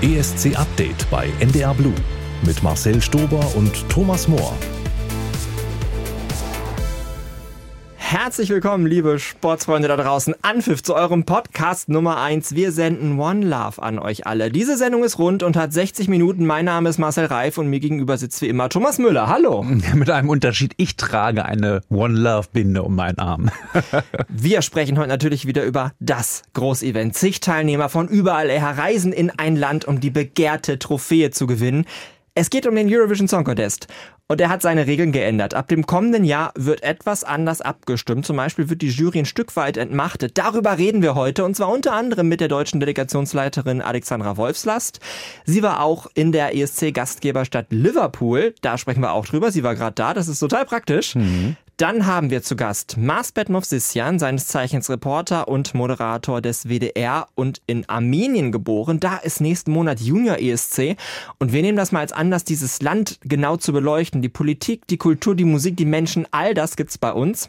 [0.00, 1.94] ESC Update bei NDR Blue
[2.46, 4.56] mit Marcel Stober und Thomas Mohr.
[8.10, 10.34] Herzlich willkommen, liebe Sportsfreunde da draußen.
[10.40, 12.54] Anpfiff zu eurem Podcast Nummer 1.
[12.54, 14.50] Wir senden One Love an euch alle.
[14.50, 16.46] Diese Sendung ist rund und hat 60 Minuten.
[16.46, 19.28] Mein Name ist Marcel Reif und mir gegenüber sitzt wie immer Thomas Müller.
[19.28, 19.62] Hallo.
[19.94, 20.72] Mit einem Unterschied.
[20.78, 23.50] Ich trage eine One Love Binde um meinen Arm.
[24.30, 27.14] Wir sprechen heute natürlich wieder über das Großevent.
[27.14, 31.84] Zig Teilnehmer von überall her reisen in ein Land, um die begehrte Trophäe zu gewinnen.
[32.34, 33.88] Es geht um den Eurovision Song Contest.
[34.30, 35.54] Und er hat seine Regeln geändert.
[35.54, 38.26] Ab dem kommenden Jahr wird etwas anders abgestimmt.
[38.26, 40.36] Zum Beispiel wird die Jury ein Stück weit entmachtet.
[40.36, 41.46] Darüber reden wir heute.
[41.46, 45.00] Und zwar unter anderem mit der deutschen Delegationsleiterin Alexandra Wolfslast.
[45.46, 48.54] Sie war auch in der ESC-Gastgeberstadt Liverpool.
[48.60, 49.50] Da sprechen wir auch drüber.
[49.50, 50.12] Sie war gerade da.
[50.12, 51.14] Das ist total praktisch.
[51.14, 51.56] Mhm.
[51.78, 57.62] Dann haben wir zu Gast Masbet Movsisyan, seines Zeichens Reporter und Moderator des WDR und
[57.68, 58.98] in Armenien geboren.
[58.98, 60.96] Da ist nächsten Monat Junior ESC
[61.38, 64.22] und wir nehmen das mal als Anlass, dieses Land genau zu beleuchten.
[64.22, 67.48] Die Politik, die Kultur, die Musik, die Menschen, all das gibt's bei uns.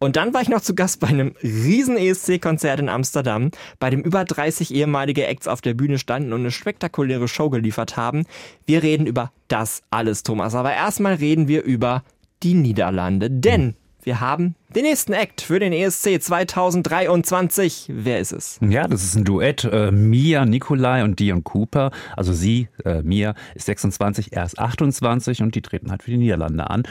[0.00, 4.00] Und dann war ich noch zu Gast bei einem riesen ESC-Konzert in Amsterdam, bei dem
[4.00, 8.24] über 30 ehemalige Acts auf der Bühne standen und eine spektakuläre Show geliefert haben.
[8.66, 10.56] Wir reden über das alles, Thomas.
[10.56, 12.02] Aber erstmal reden wir über
[12.42, 13.30] die Niederlande.
[13.30, 17.90] Denn wir haben den nächsten Act für den ESC 2023.
[17.92, 18.58] Wer ist es?
[18.66, 19.64] Ja, das ist ein Duett.
[19.64, 21.90] Äh, Mia Nikolai und Dion Cooper.
[22.16, 26.16] Also sie, äh, Mia, ist 26, er ist 28 und die treten halt für die
[26.16, 26.84] Niederlande an.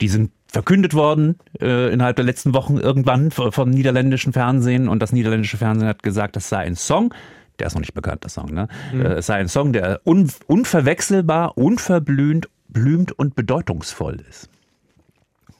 [0.00, 5.12] Die sind verkündet worden äh, innerhalb der letzten Wochen irgendwann vom niederländischen Fernsehen und das
[5.12, 7.14] niederländische Fernsehen hat gesagt, das sei ein Song,
[7.60, 8.66] der ist noch nicht bekannt, der Song, ne?
[8.92, 9.00] Mhm.
[9.00, 14.48] Äh, es sei ein Song, der un unverwechselbar, unverblümt blümt und bedeutungsvoll ist.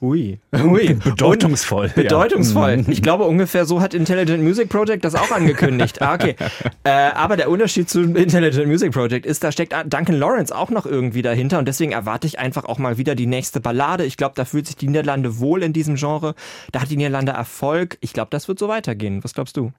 [0.01, 0.39] Ui.
[0.55, 0.93] Ui.
[1.03, 1.85] Bedeutungsvoll.
[1.85, 2.77] Und bedeutungsvoll.
[2.79, 2.83] Ja.
[2.87, 6.01] Ich glaube, ungefähr so hat Intelligent Music Project das auch angekündigt.
[6.01, 6.35] Ah, okay.
[6.83, 10.87] Äh, aber der Unterschied zu Intelligent Music Project ist, da steckt Duncan Lawrence auch noch
[10.87, 14.03] irgendwie dahinter und deswegen erwarte ich einfach auch mal wieder die nächste Ballade.
[14.03, 16.33] Ich glaube, da fühlt sich die Niederlande wohl in diesem Genre.
[16.71, 17.99] Da hat die Niederlande Erfolg.
[18.01, 19.23] Ich glaube, das wird so weitergehen.
[19.23, 19.71] Was glaubst du?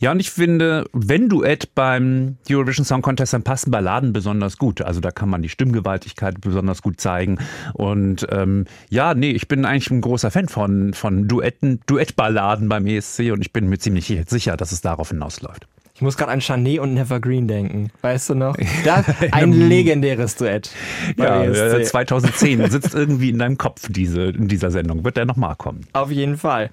[0.00, 4.80] Ja, und ich finde, wenn Duett beim Eurovision Song Contest, dann passen Balladen besonders gut.
[4.80, 7.36] Also da kann man die Stimmgewaltigkeit besonders gut zeigen.
[7.74, 12.86] Und ähm, ja, nee, ich bin eigentlich ein großer Fan von, von Duetten, Duettballaden beim
[12.86, 15.66] ESC und ich bin mir ziemlich sicher, dass es darauf hinausläuft.
[15.96, 17.90] Ich muss gerade an Chanet und Nevergreen denken.
[18.02, 18.54] Weißt du noch?
[18.84, 20.70] Das, ein legendäres Duett.
[21.16, 21.88] Ja, ESC.
[21.88, 25.04] 2010 sitzt irgendwie in deinem Kopf diese, in dieser Sendung.
[25.04, 25.86] Wird der nochmal kommen?
[25.94, 26.70] Auf jeden Fall.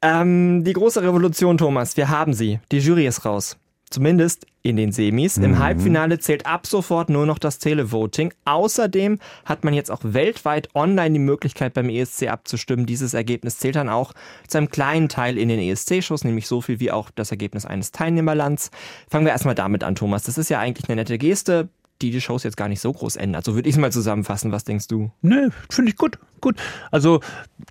[0.00, 2.60] Ähm, die große Revolution, Thomas, wir haben sie.
[2.72, 3.58] Die Jury ist raus.
[3.88, 5.36] Zumindest in den Semis.
[5.36, 5.58] Im mhm.
[5.60, 8.34] Halbfinale zählt ab sofort nur noch das Televoting.
[8.44, 12.84] Außerdem hat man jetzt auch weltweit online die Möglichkeit beim ESC abzustimmen.
[12.84, 14.12] Dieses Ergebnis zählt dann auch
[14.48, 17.92] zu einem kleinen Teil in den ESC-Shows, nämlich so viel wie auch das Ergebnis eines
[17.92, 18.72] Teilnehmerlands.
[19.08, 20.24] Fangen wir erstmal damit an, Thomas.
[20.24, 21.68] Das ist ja eigentlich eine nette Geste
[22.02, 23.44] die die Shows jetzt gar nicht so groß ändert.
[23.44, 24.52] So würde ich es mal zusammenfassen.
[24.52, 25.10] Was denkst du?
[25.22, 26.18] Nee, finde ich gut.
[26.40, 26.56] Gut.
[26.90, 27.20] Also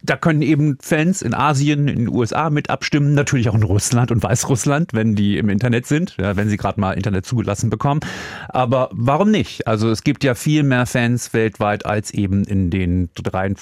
[0.04, 4.12] da können eben Fans in Asien, in den USA mit abstimmen, natürlich auch in Russland
[4.12, 8.02] und Weißrussland, wenn die im Internet sind, ja, wenn sie gerade mal Internet zugelassen bekommen.
[8.50, 9.68] Aber warum nicht?
[9.68, 13.10] Also es gibt ja viel mehr Fans weltweit als eben in den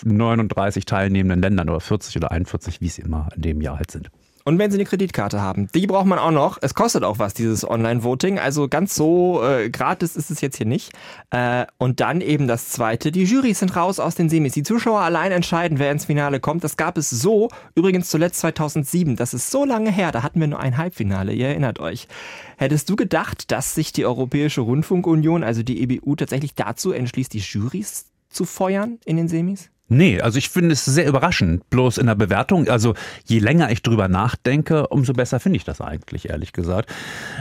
[0.03, 4.09] 39 teilnehmenden Ländern oder 40 oder 41, wie es immer in dem Jahr halt sind.
[4.45, 6.57] Und wenn Sie eine Kreditkarte haben, die braucht man auch noch.
[6.61, 8.39] Es kostet auch was, dieses Online-Voting.
[8.39, 10.91] Also ganz so äh, gratis ist es jetzt hier nicht.
[11.29, 13.13] Äh, und dann eben das Zweite.
[13.13, 14.53] Die Jurys sind raus aus den Semis.
[14.53, 16.63] Die Zuschauer allein entscheiden, wer ins Finale kommt.
[16.65, 19.15] Das gab es so, übrigens zuletzt 2007.
[19.15, 20.11] Das ist so lange her.
[20.11, 21.31] Da hatten wir nur ein Halbfinale.
[21.31, 22.07] Ihr erinnert euch.
[22.57, 27.39] Hättest du gedacht, dass sich die Europäische Rundfunkunion, also die EBU, tatsächlich dazu entschließt, die
[27.39, 29.69] Jurys zu feuern in den Semis?
[29.89, 31.69] Nee, also ich finde es sehr überraschend.
[31.69, 32.93] Bloß in der Bewertung, also
[33.25, 36.91] je länger ich drüber nachdenke, umso besser finde ich das eigentlich, ehrlich gesagt.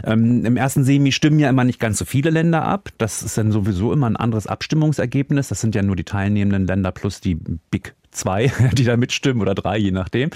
[0.05, 2.91] Ähm, Im ersten Semi stimmen ja immer nicht ganz so viele Länder ab.
[2.99, 5.49] Das ist dann sowieso immer ein anderes Abstimmungsergebnis.
[5.49, 9.55] Das sind ja nur die teilnehmenden Länder plus die Big zwei, die da mitstimmen oder
[9.55, 10.31] drei, je nachdem.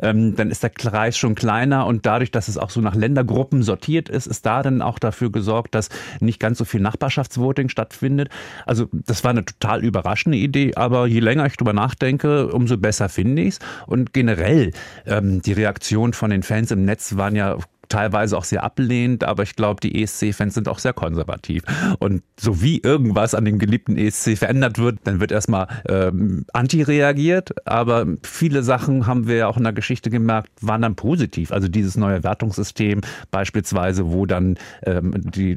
[0.00, 3.62] Ähm, dann ist der Kreis schon kleiner und dadurch, dass es auch so nach Ländergruppen
[3.62, 5.90] sortiert ist, ist da dann auch dafür gesorgt, dass
[6.20, 8.28] nicht ganz so viel Nachbarschaftsvoting stattfindet.
[8.66, 13.08] Also das war eine total überraschende Idee, aber je länger ich drüber nachdenke, umso besser
[13.08, 13.58] finde ich es.
[13.86, 14.72] Und generell
[15.06, 17.58] ähm, die Reaktion von den Fans im Netz waren ja
[17.88, 21.62] teilweise auch sehr ablehnend, aber ich glaube, die ESC-Fans sind auch sehr konservativ.
[21.98, 26.82] Und so wie irgendwas an dem geliebten ESC verändert wird, dann wird erstmal ähm, anti
[26.82, 27.50] reagiert.
[27.66, 31.52] Aber viele Sachen haben wir ja auch in der Geschichte gemerkt, waren dann positiv.
[31.52, 35.56] Also dieses neue Wertungssystem beispielsweise, wo dann ähm, die,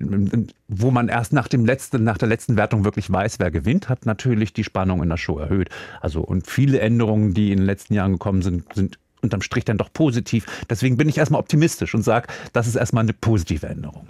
[0.68, 4.06] wo man erst nach dem letzten, nach der letzten Wertung wirklich weiß, wer gewinnt, hat
[4.06, 5.70] natürlich die Spannung in der Show erhöht.
[6.02, 9.78] Also und viele Änderungen, die in den letzten Jahren gekommen sind, sind unterm Strich dann
[9.78, 10.46] doch positiv.
[10.70, 14.08] Deswegen bin ich erstmal optimistisch und sage, das ist erstmal eine positive Änderung.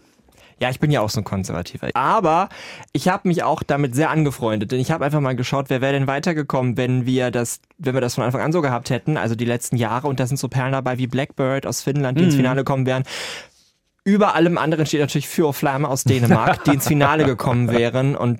[0.60, 1.90] Ja, ich bin ja auch so ein Konservativer.
[1.94, 2.48] Aber
[2.94, 5.94] ich habe mich auch damit sehr angefreundet, denn ich habe einfach mal geschaut, wer wäre
[5.94, 9.36] denn weitergekommen, wenn wir das, wenn wir das von Anfang an so gehabt hätten, also
[9.36, 10.08] die letzten Jahre.
[10.08, 12.28] Und da sind so Perlen dabei wie Blackbird aus Finnland, die mhm.
[12.30, 13.04] ins Finale kommen wären.
[14.08, 18.40] Über allem anderen steht natürlich Für Flamme aus Dänemark, die ins Finale gekommen wären und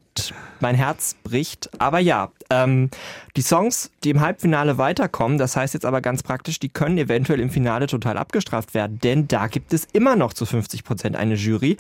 [0.60, 1.72] mein Herz bricht.
[1.80, 2.92] Aber ja, ähm,
[3.36, 7.40] die Songs, die im Halbfinale weiterkommen, das heißt jetzt aber ganz praktisch, die können eventuell
[7.40, 11.34] im Finale total abgestraft werden, denn da gibt es immer noch zu 50 Prozent eine
[11.34, 11.78] Jury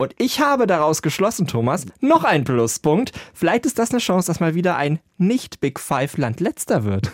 [0.00, 3.12] und ich habe daraus geschlossen, Thomas, noch ein Pluspunkt.
[3.34, 7.10] Vielleicht ist das eine Chance, dass mal wieder ein nicht-Big Five-Land letzter wird.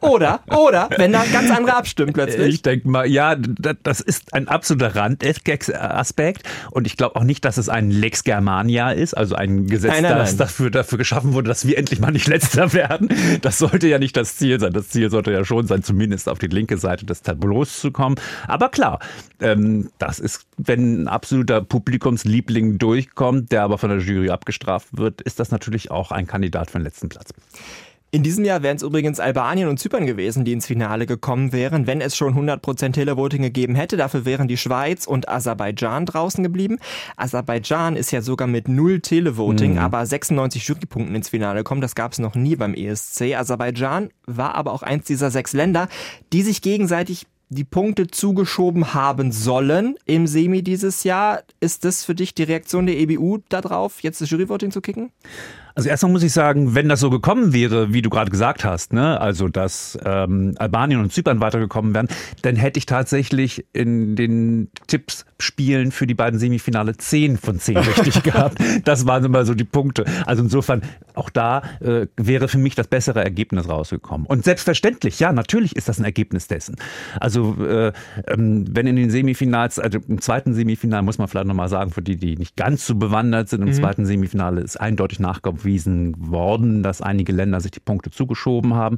[0.00, 2.54] Oder, oder, wenn da ganz andere abstimmen plötzlich.
[2.54, 6.42] Ich denke mal, ja, das ist ein absoluter Randaspekt.
[6.70, 10.02] Und ich glaube auch nicht, dass es ein Lex Germania ist, also ein Gesetz, nein,
[10.02, 10.38] nein, das nein.
[10.38, 13.08] Dafür, dafür geschaffen wurde, dass wir endlich mal nicht letzter werden.
[13.40, 14.72] Das sollte ja nicht das Ziel sein.
[14.72, 18.16] Das Ziel sollte ja schon sein, zumindest auf die linke Seite des Tableaus zu kommen.
[18.46, 18.98] Aber klar,
[19.40, 25.20] ähm, das ist, wenn ein absoluter Publikumsliebling durchkommt, der aber von der Jury abgestraft wird,
[25.20, 27.32] ist das natürlich auch ein Kandidat für den letzten Platz.
[28.10, 31.86] In diesem Jahr wären es übrigens Albanien und Zypern gewesen, die ins Finale gekommen wären,
[31.86, 33.98] wenn es schon 100% Televoting gegeben hätte.
[33.98, 36.78] Dafür wären die Schweiz und Aserbaidschan draußen geblieben.
[37.18, 39.78] Aserbaidschan ist ja sogar mit null Televoting, mhm.
[39.78, 41.82] aber 96 Jurypunkten ins Finale gekommen.
[41.82, 43.34] Das gab es noch nie beim ESC.
[43.36, 45.86] Aserbaidschan war aber auch eins dieser sechs Länder,
[46.32, 51.42] die sich gegenseitig die Punkte zugeschoben haben sollen im Semi dieses Jahr.
[51.60, 55.10] Ist das für dich die Reaktion der EBU darauf, jetzt das Juryvoting zu kicken?
[55.78, 58.92] Also erstmal muss ich sagen, wenn das so gekommen wäre, wie du gerade gesagt hast,
[58.92, 62.08] ne, also dass ähm, Albanien und Zypern weitergekommen wären,
[62.42, 64.72] dann hätte ich tatsächlich in den
[65.38, 68.58] Tippspielen für die beiden Semifinale 10 von 10 richtig gehabt.
[68.84, 70.04] Das waren immer so die Punkte.
[70.26, 70.82] Also insofern,
[71.14, 74.26] auch da äh, wäre für mich das bessere Ergebnis rausgekommen.
[74.26, 76.76] Und selbstverständlich, ja, natürlich ist das ein Ergebnis dessen.
[77.20, 77.92] Also äh,
[78.26, 82.02] ähm, wenn in den Semifinals, also im zweiten Semifinal muss man vielleicht nochmal sagen, für
[82.02, 83.74] die, die nicht ganz so bewandert sind, im mhm.
[83.74, 88.96] zweiten Semifinale ist eindeutig nachgewiesen worden, dass einige Länder sich die Punkte zugeschoben haben.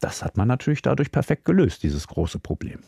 [0.00, 2.80] Das hat man natürlich dadurch perfekt gelöst, dieses große Problem.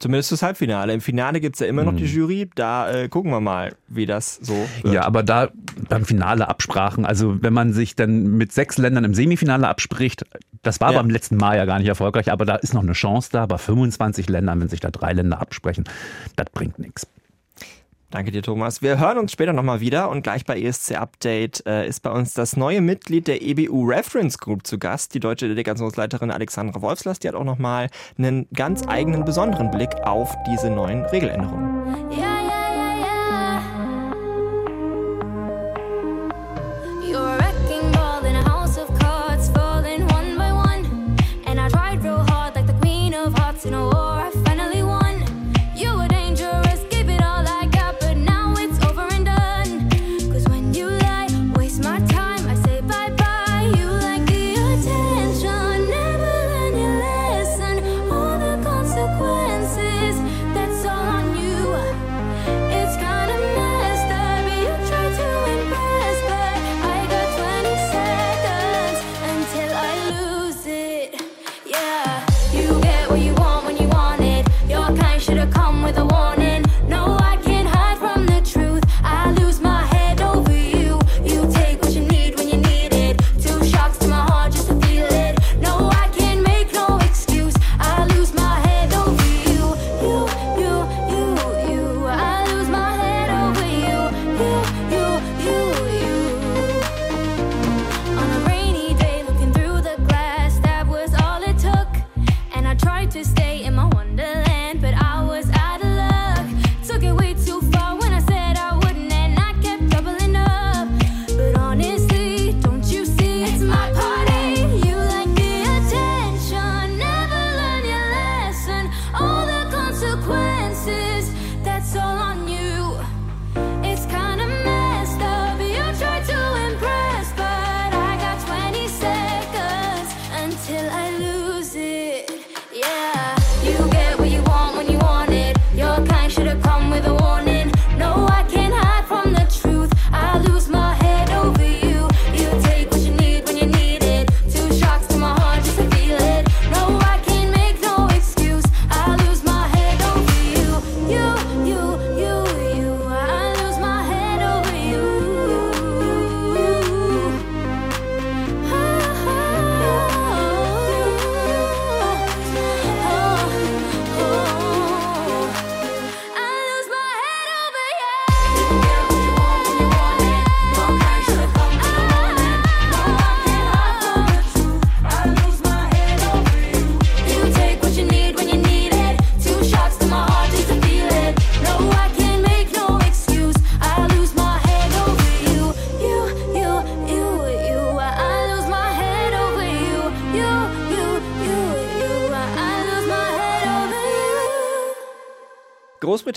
[0.00, 0.92] Zumindest das Halbfinale.
[0.92, 2.14] Im Finale gibt es ja immer noch die hm.
[2.14, 2.50] Jury.
[2.54, 4.94] Da äh, gucken wir mal, wie das so wird.
[4.94, 5.48] Ja, aber da
[5.88, 10.24] beim Finale Absprachen, also wenn man sich dann mit sechs Ländern im Semifinale abspricht,
[10.62, 10.98] das war ja.
[10.98, 13.46] beim letzten Mal ja gar nicht erfolgreich, aber da ist noch eine Chance da.
[13.46, 15.84] Bei 25 Ländern, wenn sich da drei Länder absprechen,
[16.36, 17.08] das bringt nichts.
[18.10, 18.80] Danke dir, Thomas.
[18.80, 22.32] Wir hören uns später nochmal wieder und gleich bei ESC Update äh, ist bei uns
[22.32, 27.22] das neue Mitglied der EBU Reference Group zu Gast, die deutsche Delegationsleiterin Alexandra Wolfslast.
[27.22, 32.10] Die hat auch nochmal einen ganz eigenen, besonderen Blick auf diese neuen Regeländerungen.
[32.10, 32.38] Yeah.
[43.74, 43.97] a world.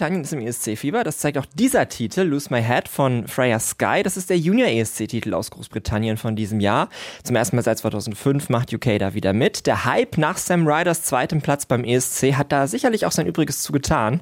[0.02, 1.04] Großbritannien ist im ESC-Fieber.
[1.04, 4.02] Das zeigt auch dieser Titel, Lose My Head von Freya Sky.
[4.02, 6.90] Das ist der Junior-ESC-Titel aus Großbritannien von diesem Jahr.
[7.24, 9.68] Zum ersten Mal seit 2005 macht UK da wieder mit.
[9.68, 13.62] Der Hype nach Sam Ryders zweitem Platz beim ESC hat da sicherlich auch sein Übriges
[13.62, 14.22] zu getan.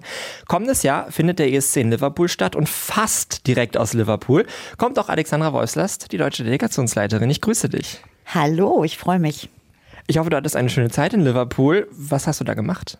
[0.49, 4.45] Kommendes Jahr findet der ESC in Liverpool statt und fast direkt aus Liverpool
[4.77, 7.29] kommt auch Alexandra Wolfslast, die deutsche Delegationsleiterin.
[7.29, 8.01] Ich grüße dich.
[8.25, 9.47] Hallo, ich freue mich.
[10.07, 11.87] Ich hoffe, du hattest eine schöne Zeit in Liverpool.
[11.91, 12.97] Was hast du da gemacht?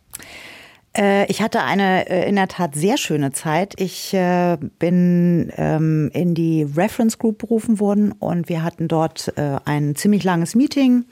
[0.98, 3.74] Äh, ich hatte eine äh, in der Tat sehr schöne Zeit.
[3.77, 9.31] Ich äh, bin ähm, in die Reference Group berufen worden und wir hatten dort
[9.65, 11.05] ein ziemlich langes Meeting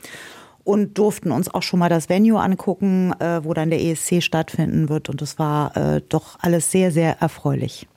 [0.63, 5.09] und durften uns auch schon mal das Venue angucken, wo dann der ESC stattfinden wird.
[5.09, 7.87] Und es war doch alles sehr, sehr erfreulich.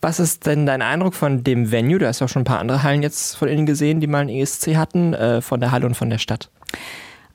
[0.00, 1.98] Was ist denn dein Eindruck von dem Venue?
[1.98, 4.20] Du hast ja auch schon ein paar andere Hallen jetzt von Ihnen gesehen, die mal
[4.20, 6.50] einen ESC hatten, von der Halle und von der Stadt.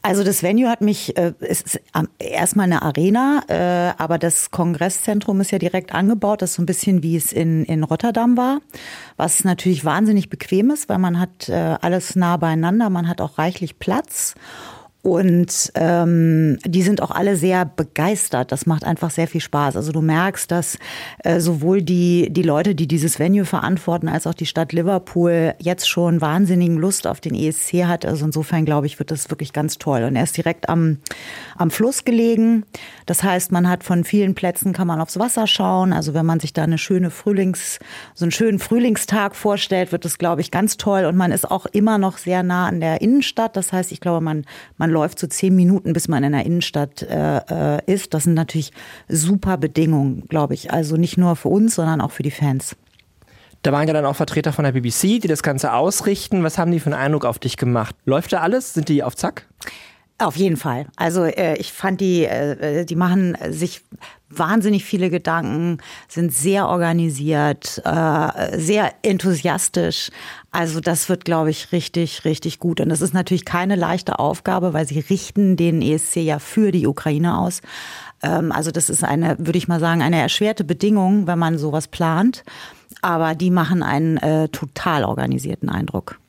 [0.06, 1.82] Also das Venue hat mich, äh, es ist
[2.20, 6.44] erstmal eine Arena, äh, aber das Kongresszentrum ist ja direkt angebaut.
[6.44, 8.60] Das ist so ein bisschen wie es in, in Rotterdam war,
[9.18, 13.40] was natürlich wahnsinnig bequem ist, weil man hat äh, alles nah beieinander, man hat auch
[13.40, 14.36] reichlich Platz.
[15.06, 18.52] Und ähm, die sind auch alle sehr begeistert.
[18.52, 19.76] Das macht einfach sehr viel Spaß.
[19.76, 20.80] Also du merkst, dass
[21.24, 25.88] äh, sowohl die, die Leute, die dieses Venue verantworten, als auch die Stadt Liverpool jetzt
[25.88, 28.04] schon wahnsinnigen Lust auf den ESC hat.
[28.04, 30.06] Also insofern glaube ich, wird das wirklich ganz toll.
[30.06, 30.98] Und er ist direkt am,
[31.56, 32.66] am Fluss gelegen.
[33.06, 35.94] Das heißt, man hat von vielen Plätzen kann man aufs Wasser schauen.
[35.94, 37.78] Also wenn man sich da eine schöne Frühlings,
[38.16, 41.06] so einen schönen Frühlingstag vorstellt, wird das, glaube ich, ganz toll.
[41.06, 43.56] Und man ist auch immer noch sehr nah an der Innenstadt.
[43.56, 44.48] Das heißt, ich glaube, man,
[44.80, 48.14] man läuft so zehn Minuten, bis man in der Innenstadt äh, äh, ist.
[48.14, 48.72] Das sind natürlich
[49.08, 50.72] super Bedingungen, glaube ich.
[50.72, 52.76] Also nicht nur für uns, sondern auch für die Fans.
[53.62, 56.44] Da waren ja dann auch Vertreter von der BBC, die das Ganze ausrichten.
[56.44, 57.96] Was haben die für einen Eindruck auf dich gemacht?
[58.06, 58.74] Läuft da alles?
[58.74, 59.48] Sind die auf Zack?
[60.18, 60.88] Auf jeden Fall.
[60.96, 63.82] Also äh, ich fand die, äh, die machen sich
[64.30, 70.12] wahnsinnig viele Gedanken, sind sehr organisiert, äh, sehr enthusiastisch.
[70.52, 72.80] Also das wird, glaube ich, richtig, richtig gut.
[72.80, 76.88] Und das ist natürlich keine leichte Aufgabe, weil sie richten den ESC ja für die
[76.88, 77.62] Ukraine aus.
[78.24, 81.90] Ähm, also das ist eine, würde ich mal sagen, eine erschwerte Bedingung, wenn man sowas
[81.90, 82.46] plant.
[83.02, 86.20] Aber die machen einen äh, total organisierten Eindruck.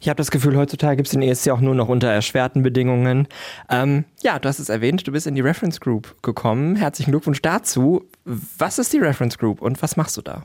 [0.00, 3.26] Ich habe das Gefühl, heutzutage gibt es den ESC auch nur noch unter erschwerten Bedingungen.
[3.68, 6.76] Ähm, ja, du hast es erwähnt, du bist in die Reference Group gekommen.
[6.76, 8.04] Herzlichen Glückwunsch dazu.
[8.24, 10.44] Was ist die Reference Group und was machst du da?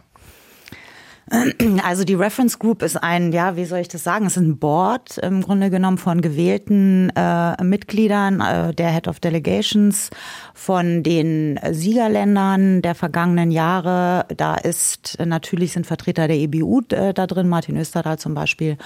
[1.84, 4.26] Also die Reference Group ist ein, ja, wie soll ich das sagen?
[4.26, 9.20] Es ist ein Board im Grunde genommen von gewählten äh, Mitgliedern äh, der Head of
[9.20, 10.10] Delegations
[10.54, 14.26] von den Siegerländern der vergangenen Jahre.
[14.36, 18.78] Da ist natürlich sind Vertreter der EBU äh, da drin, Martin Österdahl zum Beispiel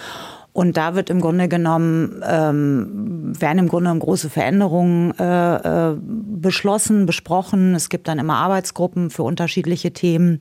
[0.58, 5.96] und da wird im Grunde genommen, ähm, werden im Grunde genommen große Veränderungen äh, äh,
[6.02, 7.76] beschlossen, besprochen.
[7.76, 10.40] Es gibt dann immer Arbeitsgruppen für unterschiedliche Themen.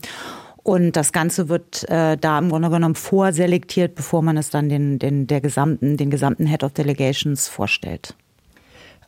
[0.62, 4.98] Und das Ganze wird äh, da im Grunde genommen vorselektiert, bevor man es dann den,
[4.98, 8.14] den, der gesamten, den gesamten Head of Delegations vorstellt.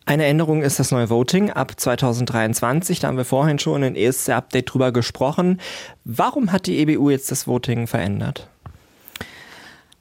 [0.05, 3.01] Eine Änderung ist das neue Voting ab 2023.
[3.01, 5.59] Da haben wir vorhin schon in ESC-Update drüber gesprochen.
[6.05, 8.51] Warum hat die EBU jetzt das Voting verändert?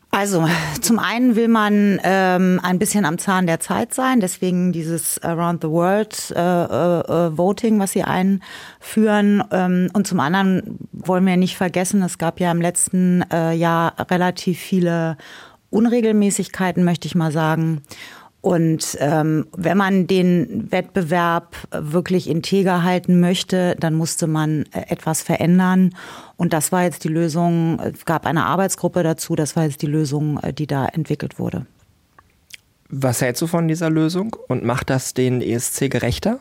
[0.10, 0.48] Also
[0.82, 5.64] zum einen will man ähm, ein bisschen am Zahn der Zeit sein, deswegen dieses Around
[5.64, 9.44] the World äh, äh, Voting, was sie einführen.
[9.52, 13.94] Ähm, und zum anderen wollen wir nicht vergessen, es gab ja im letzten äh, Jahr
[14.10, 15.18] relativ viele
[15.70, 17.82] Unregelmäßigkeiten, möchte ich mal sagen.
[18.42, 25.22] Und ähm, wenn man den Wettbewerb wirklich integer halten möchte, dann musste man äh, etwas
[25.22, 25.94] verändern.
[26.38, 27.80] Und das war jetzt die Lösung.
[27.80, 29.36] Es gab eine Arbeitsgruppe dazu.
[29.36, 31.66] Das war jetzt die Lösung, äh, die da entwickelt wurde.
[32.90, 36.40] Was hältst du von dieser Lösung und macht das den ESC gerechter?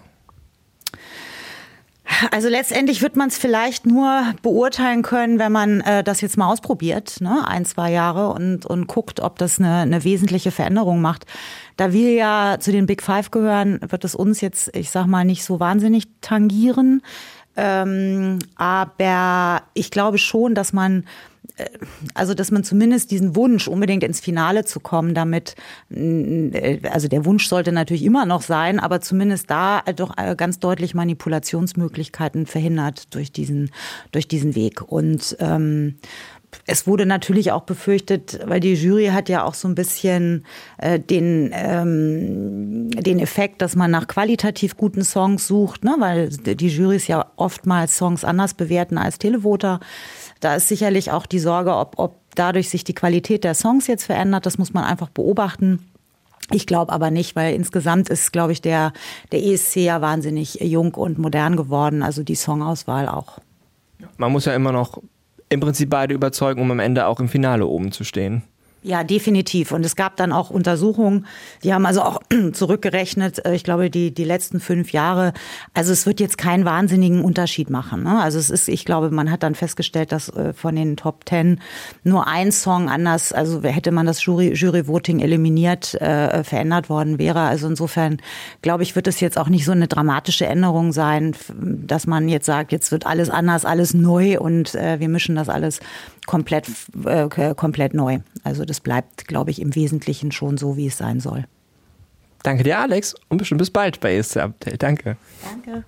[2.31, 6.49] Also letztendlich wird man es vielleicht nur beurteilen können, wenn man äh, das jetzt mal
[6.49, 7.47] ausprobiert, ne?
[7.47, 11.25] ein, zwei Jahre und, und guckt, ob das eine, eine wesentliche Veränderung macht.
[11.77, 15.25] Da wir ja zu den Big Five gehören, wird es uns jetzt, ich sag mal,
[15.25, 17.03] nicht so wahnsinnig tangieren.
[17.57, 21.05] Ähm, aber ich glaube schon, dass man
[21.57, 21.67] äh,
[22.15, 25.55] also dass man zumindest diesen Wunsch, unbedingt ins Finale zu kommen, damit,
[25.91, 30.59] äh, also der Wunsch sollte natürlich immer noch sein, aber zumindest da doch äh, ganz
[30.59, 33.71] deutlich Manipulationsmöglichkeiten verhindert durch diesen,
[34.13, 34.83] durch diesen Weg.
[34.83, 35.97] Und ähm,
[36.67, 40.45] es wurde natürlich auch befürchtet, weil die Jury hat ja auch so ein bisschen
[40.79, 45.97] äh, den, ähm, den Effekt, dass man nach qualitativ guten Songs sucht, ne?
[45.99, 49.81] weil die Jurys ja oftmals Songs anders bewerten als Televoter.
[50.41, 54.05] Da ist sicherlich auch die Sorge, ob, ob dadurch sich die Qualität der Songs jetzt
[54.05, 54.47] verändert.
[54.47, 55.89] Das muss man einfach beobachten.
[56.53, 58.93] Ich glaube aber nicht, weil insgesamt ist, glaube ich, der,
[59.33, 63.39] der ESC ja wahnsinnig jung und modern geworden, also die Songauswahl auch.
[64.17, 65.01] Man muss ja immer noch
[65.49, 68.43] im Prinzip beide überzeugen, um am Ende auch im Finale oben zu stehen.
[68.87, 69.73] Ja, definitiv.
[69.73, 71.27] Und es gab dann auch Untersuchungen,
[71.65, 72.21] die haben also auch
[72.53, 75.33] zurückgerechnet, äh, ich glaube, die, die letzten fünf Jahre.
[75.75, 78.05] Also es wird jetzt keinen wahnsinnigen Unterschied machen.
[78.05, 78.23] Ne?
[78.23, 81.61] Also es ist, ich glaube, man hat dann festgestellt, dass äh, von den Top Ten
[82.05, 87.41] nur ein Song anders, also hätte man das Jury, Jury-Voting eliminiert, äh, verändert worden wäre.
[87.41, 88.19] Also insofern,
[88.63, 92.47] glaube ich, wird es jetzt auch nicht so eine dramatische Änderung sein, dass man jetzt
[92.47, 95.81] sagt, jetzt wird alles anders, alles neu und äh, wir mischen das alles
[96.27, 96.69] komplett,
[97.05, 98.19] äh, komplett neu.
[98.45, 101.45] Also das bleibt, glaube ich, im Wesentlichen schon so, wie es sein soll.
[102.43, 104.83] Danke dir, Alex, und bestimmt bis bald bei ESC Update.
[104.83, 105.17] Danke.
[105.43, 105.85] Danke.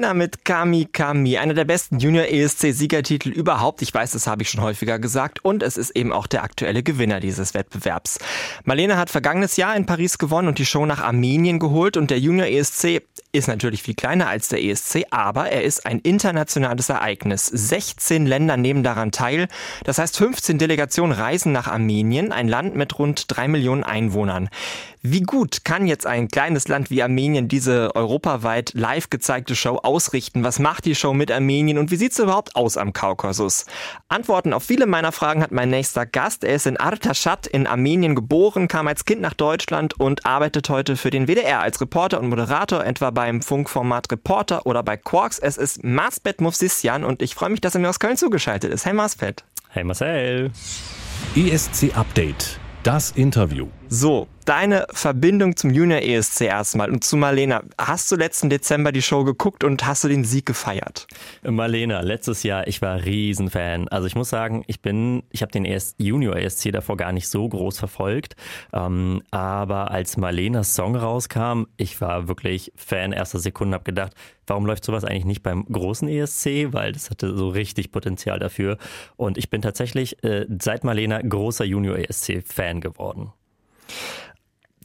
[0.00, 3.82] Marlena mit Kami Kami, einer der besten Junior ESC Siegertitel überhaupt.
[3.82, 5.44] Ich weiß, das habe ich schon häufiger gesagt.
[5.44, 8.18] Und es ist eben auch der aktuelle Gewinner dieses Wettbewerbs.
[8.64, 11.98] Marlena hat vergangenes Jahr in Paris gewonnen und die Show nach Armenien geholt.
[11.98, 15.98] Und der Junior ESC ist natürlich viel kleiner als der ESC, aber er ist ein
[15.98, 17.44] internationales Ereignis.
[17.46, 19.48] 16 Länder nehmen daran teil.
[19.84, 24.48] Das heißt, 15 Delegationen reisen nach Armenien, ein Land mit rund drei Millionen Einwohnern.
[25.02, 30.44] Wie gut kann jetzt ein kleines Land wie Armenien diese europaweit live gezeigte Show ausrichten?
[30.44, 33.64] Was macht die Show mit Armenien und wie sieht es überhaupt aus am Kaukasus?
[34.08, 36.44] Antworten auf viele meiner Fragen hat mein nächster Gast.
[36.44, 40.98] Er ist in Artashat in Armenien geboren, kam als Kind nach Deutschland und arbeitet heute
[40.98, 45.38] für den WDR als Reporter und Moderator, etwa beim Funkformat Reporter oder bei Quarks.
[45.38, 48.84] Es ist Maspet Movsisyan und ich freue mich, dass er mir aus Köln zugeschaltet ist.
[48.84, 49.44] Hey Maspet.
[49.70, 50.50] Hey Marcel.
[51.34, 52.60] ESC Update.
[52.82, 53.68] Das Interview.
[53.92, 57.64] So, deine Verbindung zum Junior ESC erstmal und zu Marlena.
[57.76, 61.08] Hast du letzten Dezember die Show geguckt und hast du den Sieg gefeiert?
[61.42, 63.88] Marlena, letztes Jahr, ich war Riesenfan.
[63.88, 67.28] Also ich muss sagen, ich bin, ich habe den ES Junior ESC davor gar nicht
[67.28, 68.36] so groß verfolgt.
[68.72, 74.12] Ähm, aber als Marlenas Song rauskam, ich war wirklich Fan erster Sekunde, habe gedacht,
[74.46, 76.72] warum läuft sowas eigentlich nicht beim großen ESC?
[76.72, 78.78] Weil das hatte so richtig Potenzial dafür.
[79.16, 83.32] Und ich bin tatsächlich äh, seit Marlena großer Junior ESC-Fan geworden.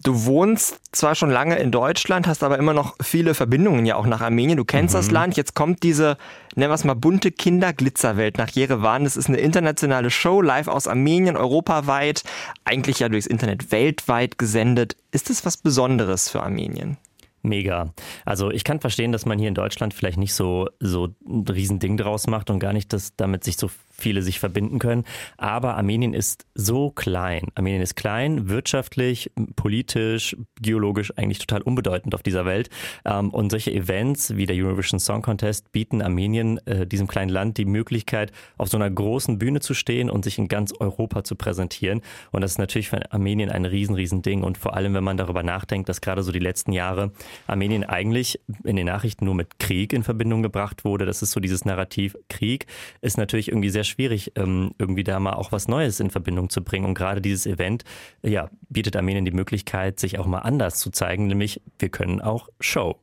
[0.05, 4.05] Du wohnst zwar schon lange in Deutschland, hast aber immer noch viele Verbindungen ja auch
[4.05, 4.55] nach Armenien.
[4.55, 4.99] Du kennst mhm.
[4.99, 5.35] das Land.
[5.35, 6.17] Jetzt kommt diese,
[6.53, 9.03] nennen wir es mal, bunte Kinderglitzerwelt nach Jerewan.
[9.03, 12.21] Das ist eine internationale Show, live aus Armenien, europaweit,
[12.65, 14.95] eigentlich ja durchs Internet weltweit gesendet.
[15.09, 16.97] Ist es was Besonderes für Armenien?
[17.41, 17.91] Mega.
[18.25, 21.97] Also ich kann verstehen, dass man hier in Deutschland vielleicht nicht so, so ein Riesending
[21.97, 25.03] draus macht und gar nicht, dass damit sich so viele sich verbinden können.
[25.37, 27.47] Aber Armenien ist so klein.
[27.55, 32.69] Armenien ist klein, wirtschaftlich, politisch, geologisch eigentlich total unbedeutend auf dieser Welt.
[33.05, 37.57] Ähm, und solche Events wie der Eurovision Song Contest bieten Armenien, äh, diesem kleinen Land,
[37.57, 41.35] die Möglichkeit, auf so einer großen Bühne zu stehen und sich in ganz Europa zu
[41.35, 42.01] präsentieren.
[42.31, 44.43] Und das ist natürlich für Armenien ein riesen, riesen Ding.
[44.43, 47.11] Und vor allem, wenn man darüber nachdenkt, dass gerade so die letzten Jahre
[47.47, 51.05] Armenien eigentlich in den Nachrichten nur mit Krieg in Verbindung gebracht wurde.
[51.05, 52.65] Das ist so dieses Narrativ Krieg,
[53.01, 56.63] ist natürlich irgendwie sehr schwierig, ähm, irgendwie da mal auch was Neues in Verbindung zu
[56.63, 56.85] bringen.
[56.85, 57.83] Und gerade dieses Event,
[58.21, 62.49] ja, bietet Armenien die Möglichkeit, sich auch mal anders zu zeigen, nämlich wir können auch
[62.59, 62.97] Show.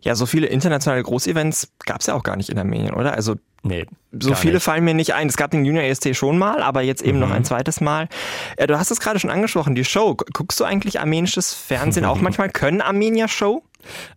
[0.00, 3.14] Ja, so viele internationale Großevents gab es ja auch gar nicht in Armenien, oder?
[3.14, 4.62] Also Nee, so viele nicht.
[4.62, 5.26] fallen mir nicht ein.
[5.26, 7.24] Es gab den Junior EST schon mal, aber jetzt eben mhm.
[7.24, 8.08] noch ein zweites Mal.
[8.58, 10.14] Ja, du hast es gerade schon angesprochen, die Show.
[10.14, 12.48] Guckst du eigentlich armenisches Fernsehen auch manchmal?
[12.48, 13.64] Können Armenier Show?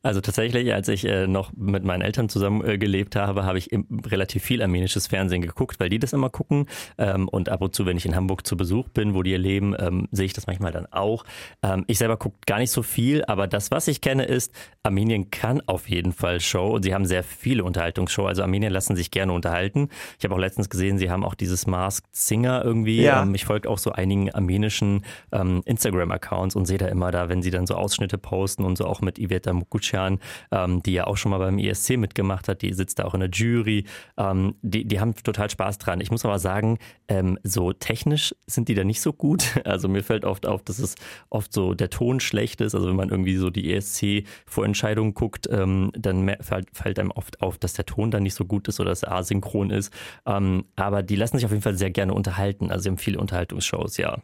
[0.02, 3.70] Also tatsächlich, als ich äh, noch mit meinen Eltern zusammen äh, gelebt habe, habe ich
[4.06, 6.68] relativ viel armenisches Fernsehen geguckt, weil die das immer gucken.
[6.98, 9.76] Ähm, und ab und zu, wenn ich in Hamburg zu Besuch bin, wo die leben,
[9.80, 11.26] ähm, sehe ich das manchmal dann auch.
[11.64, 14.54] Ähm, ich selber gucke gar nicht so viel, aber das, was ich kenne, ist,
[14.84, 18.26] Armenien kann auf jeden Fall Show und sie haben sehr viele Unterhaltungsshow.
[18.26, 19.90] Also Armenien lassen sich gerne unterhalten.
[20.18, 23.02] Ich habe auch letztens gesehen, sie haben auch dieses Masked Singer irgendwie.
[23.02, 23.28] Ja.
[23.34, 27.68] ich folge auch so einigen armenischen Instagram-Accounts und sehe da immer da, wenn sie dann
[27.68, 30.20] so Ausschnitte posten und so auch mit Iveta Mukuchan,
[30.52, 33.20] ähm, die ja auch schon mal beim ESC mitgemacht hat, die sitzt da auch in
[33.20, 33.86] der Jury.
[34.18, 36.02] Ähm, die, die haben total Spaß dran.
[36.02, 39.44] Ich muss aber sagen, ähm, so technisch sind die da nicht so gut.
[39.70, 40.96] Also mir fällt oft auf, dass es
[41.30, 42.74] oft so der Ton schlecht ist.
[42.74, 47.60] Also wenn man irgendwie so die ESC-Vorentscheidungen guckt, ähm, dann fällt, fällt, einem oft auf,
[47.60, 49.94] dass der Ton dann nicht so gut ist oder dass er asynchron ist.
[50.26, 52.72] Ähm, aber die lassen sich auf jeden Fall sehr gerne unterhalten.
[52.72, 54.18] Also sie haben viele Unterhaltungsshows, ja.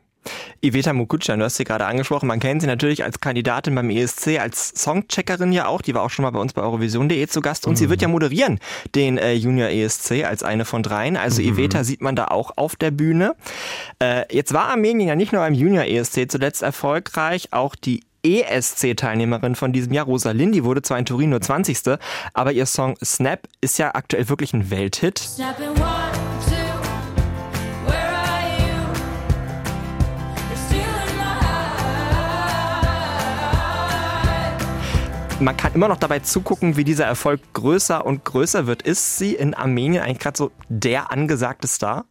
[0.62, 2.28] Iveta Mukucan, du hast sie gerade angesprochen.
[2.28, 5.82] Man kennt sie natürlich als Kandidatin beim ESC, als Songcheckerin ja auch.
[5.82, 7.68] Die war auch schon mal bei uns bei Eurovision.de zu Gast.
[7.68, 7.78] Und mhm.
[7.78, 8.60] sie wird ja moderieren
[8.96, 11.18] den äh, Junior ESC als eine von dreien.
[11.18, 11.50] Also mhm.
[11.50, 13.36] Iveta sieht man da auch auf der Bühne.
[14.00, 19.56] Äh, jetzt war Armenien ja nicht nur beim Junior ESC zuletzt erfolgreich, auch die ESC-Teilnehmerin
[19.56, 21.78] von diesem Jahr, Rosa Lindy, wurde zwar in Turin nur 20.
[22.34, 25.20] Aber ihr Song Snap ist ja aktuell wirklich ein Welthit.
[25.20, 25.60] Snap
[35.46, 38.82] Man kann immer noch dabei zugucken, wie dieser Erfolg größer und größer wird.
[38.82, 42.06] Ist sie in Armenien eigentlich gerade so der angesagte Star?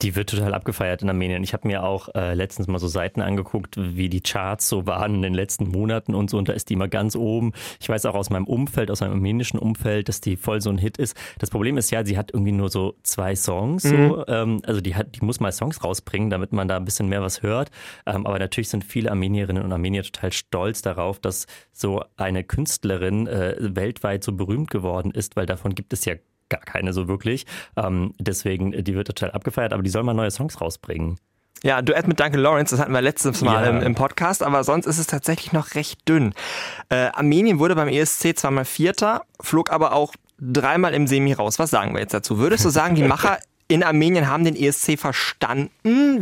[0.00, 1.42] Die wird total abgefeiert in Armenien.
[1.44, 5.16] Ich habe mir auch äh, letztens mal so Seiten angeguckt, wie die Charts so waren
[5.16, 6.38] in den letzten Monaten und so.
[6.38, 7.52] Und da ist die immer ganz oben.
[7.80, 10.78] Ich weiß auch aus meinem Umfeld, aus meinem armenischen Umfeld, dass die voll so ein
[10.78, 11.16] Hit ist.
[11.38, 13.84] Das Problem ist ja, sie hat irgendwie nur so zwei Songs.
[13.84, 14.08] Mhm.
[14.08, 14.26] So.
[14.26, 17.22] Ähm, also die, hat, die muss mal Songs rausbringen, damit man da ein bisschen mehr
[17.22, 17.70] was hört.
[18.06, 23.26] Ähm, aber natürlich sind viele Armenierinnen und Armenier total stolz darauf, dass so eine Künstlerin
[23.26, 26.14] äh, weltweit so berühmt geworden ist, weil davon gibt es ja
[26.52, 27.46] gar keine so wirklich.
[27.76, 31.18] Ähm, deswegen, die wird total abgefeiert, aber die soll mal neue Songs rausbringen.
[31.64, 33.70] Ja, Duett mit Duncan Lawrence, das hatten wir letztes Mal ja.
[33.70, 36.34] im, im, Podcast, aber sonst ist es tatsächlich noch recht dünn.
[36.88, 41.60] Äh, Armenien wurde beim ESC zweimal Vierter, flog aber auch dreimal im Semi raus.
[41.60, 42.38] Was sagen wir jetzt dazu?
[42.38, 43.38] Würdest du sagen, die Macher
[43.68, 45.70] in Armenien haben den ESC verstanden?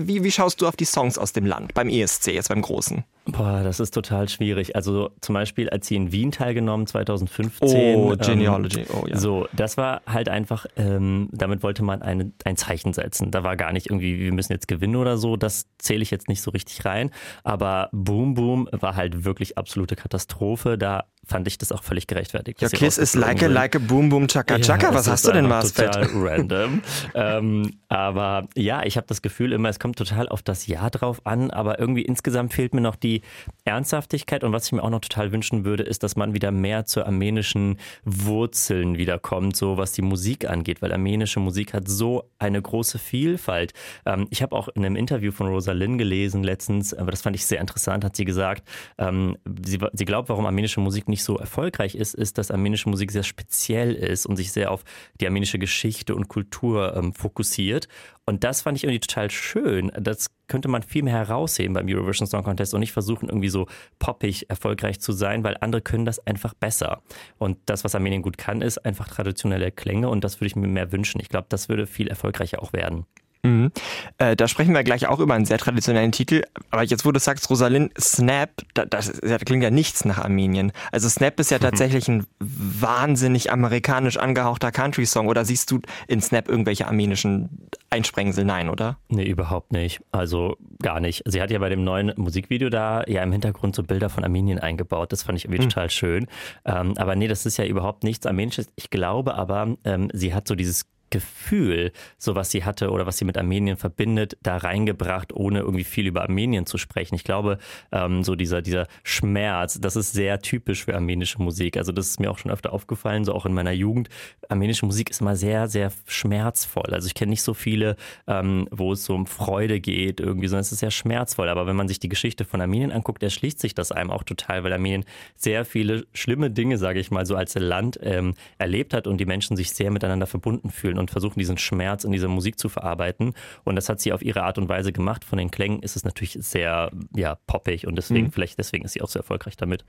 [0.06, 3.04] Wie, wie schaust du auf die Songs aus dem Land beim ESC, jetzt beim Großen?
[3.32, 4.76] Boah, das ist total schwierig.
[4.76, 7.96] Also zum Beispiel, als sie in Wien teilgenommen, 2015.
[7.96, 8.80] Oh, Genealogy.
[8.80, 9.16] Ähm, oh, ja.
[9.16, 13.30] So, das war halt einfach, ähm, damit wollte man eine, ein Zeichen setzen.
[13.30, 15.36] Da war gar nicht irgendwie, wir müssen jetzt gewinnen oder so.
[15.36, 17.10] Das zähle ich jetzt nicht so richtig rein.
[17.44, 20.78] Aber Boom Boom war halt wirklich absolute Katastrophe.
[20.78, 22.62] Da fand ich das auch völlig gerechtfertigt.
[22.62, 24.88] Your Kiss is like a, like a boom boom chaka chaka.
[24.88, 25.92] Ja, Was hast ist du denn, Marsfeld?
[25.92, 26.82] Total random.
[27.14, 31.20] ähm, aber ja, ich habe das Gefühl immer, es kommt total auf das Jahr drauf
[31.24, 33.22] an, aber irgendwie insgesamt fehlt mir noch die
[33.64, 36.86] Ernsthaftigkeit und was ich mir auch noch total wünschen würde, ist, dass man wieder mehr
[36.86, 42.60] zu armenischen Wurzeln wiederkommt, so was die Musik angeht, weil armenische Musik hat so eine
[42.60, 43.72] große Vielfalt.
[44.06, 47.44] Ähm, ich habe auch in einem Interview von Rosalind gelesen letztens, aber das fand ich
[47.44, 48.66] sehr interessant, hat sie gesagt,
[48.98, 53.12] ähm, sie, sie glaubt, warum armenische Musik nicht so erfolgreich ist, ist, dass armenische Musik
[53.12, 54.84] sehr speziell ist und sich sehr auf
[55.20, 57.88] die armenische Geschichte und Kultur ähm, fokussiert.
[58.24, 59.90] Und das fand ich irgendwie total schön.
[59.98, 63.66] Das könnte man viel mehr herausheben beim Eurovision Song Contest und nicht versuchen, irgendwie so
[63.98, 67.02] poppig erfolgreich zu sein, weil andere können das einfach besser.
[67.38, 70.68] Und das, was Armenien gut kann, ist einfach traditionelle Klänge und das würde ich mir
[70.68, 71.20] mehr wünschen.
[71.20, 73.06] Ich glaube, das würde viel erfolgreicher auch werden.
[73.42, 73.72] Mhm.
[74.18, 76.42] Äh, da sprechen wir gleich auch über einen sehr traditionellen Titel.
[76.70, 80.72] Aber jetzt, wo du sagst, Rosalind, Snap, da, das, das klingt ja nichts nach Armenien.
[80.92, 85.28] Also Snap ist ja tatsächlich ein wahnsinnig amerikanisch angehauchter Country-Song.
[85.28, 88.44] Oder siehst du in Snap irgendwelche armenischen Einsprengsel?
[88.44, 88.98] Nein, oder?
[89.08, 90.00] Nee, überhaupt nicht.
[90.12, 91.22] Also gar nicht.
[91.26, 94.58] Sie hat ja bei dem neuen Musikvideo da ja im Hintergrund so Bilder von Armenien
[94.58, 95.12] eingebaut.
[95.12, 95.68] Das fand ich irgendwie mhm.
[95.70, 96.26] total schön.
[96.66, 98.68] Ähm, aber nee, das ist ja überhaupt nichts Armenisches.
[98.76, 103.18] Ich glaube aber, ähm, sie hat so dieses Gefühl, so was sie hatte oder was
[103.18, 107.14] sie mit Armenien verbindet, da reingebracht, ohne irgendwie viel über Armenien zu sprechen.
[107.14, 107.58] Ich glaube,
[107.92, 111.76] ähm, so dieser, dieser Schmerz, das ist sehr typisch für armenische Musik.
[111.76, 114.08] Also das ist mir auch schon öfter aufgefallen, so auch in meiner Jugend.
[114.48, 116.92] Armenische Musik ist immer sehr, sehr schmerzvoll.
[116.92, 117.96] Also ich kenne nicht so viele,
[118.26, 121.48] ähm, wo es so um Freude geht irgendwie, sondern es ist sehr schmerzvoll.
[121.48, 124.64] Aber wenn man sich die Geschichte von Armenien anguckt, erschließt sich das einem auch total,
[124.64, 125.04] weil Armenien
[125.36, 129.26] sehr viele schlimme Dinge, sage ich mal, so als Land ähm, erlebt hat und die
[129.26, 133.34] Menschen sich sehr miteinander verbunden fühlen und versuchen, diesen Schmerz in dieser Musik zu verarbeiten.
[133.64, 135.24] Und das hat sie auf ihre Art und Weise gemacht.
[135.24, 138.32] Von den Klängen ist es natürlich sehr ja, poppig und deswegen, mhm.
[138.32, 139.84] vielleicht deswegen ist sie auch so erfolgreich damit.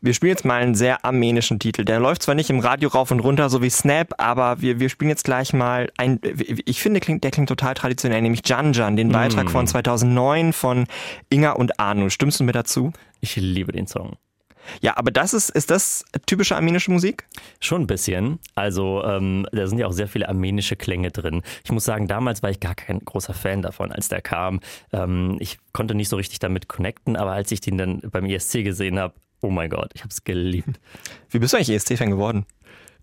[0.00, 1.84] Wir spielen jetzt mal einen sehr armenischen Titel.
[1.84, 4.88] Der läuft zwar nicht im Radio rauf und runter, so wie Snap, aber wir, wir
[4.88, 6.20] spielen jetzt gleich mal ein,
[6.66, 9.50] ich finde, der klingt total traditionell, nämlich Janjan, den Beitrag mm.
[9.50, 10.86] von 2009 von
[11.30, 12.10] Inga und Arno.
[12.10, 12.92] Stimmst du mir dazu?
[13.20, 14.16] Ich liebe den Song.
[14.80, 17.26] Ja, aber das ist, ist das typische armenische Musik?
[17.60, 18.38] Schon ein bisschen.
[18.54, 21.42] Also ähm, da sind ja auch sehr viele armenische Klänge drin.
[21.64, 24.60] Ich muss sagen, damals war ich gar kein großer Fan davon, als der kam.
[24.92, 28.64] Ähm, ich konnte nicht so richtig damit connecten, aber als ich den dann beim ESC
[28.64, 30.80] gesehen habe, oh mein Gott, ich habe es geliebt.
[31.30, 32.46] Wie bist du eigentlich ESC-Fan geworden?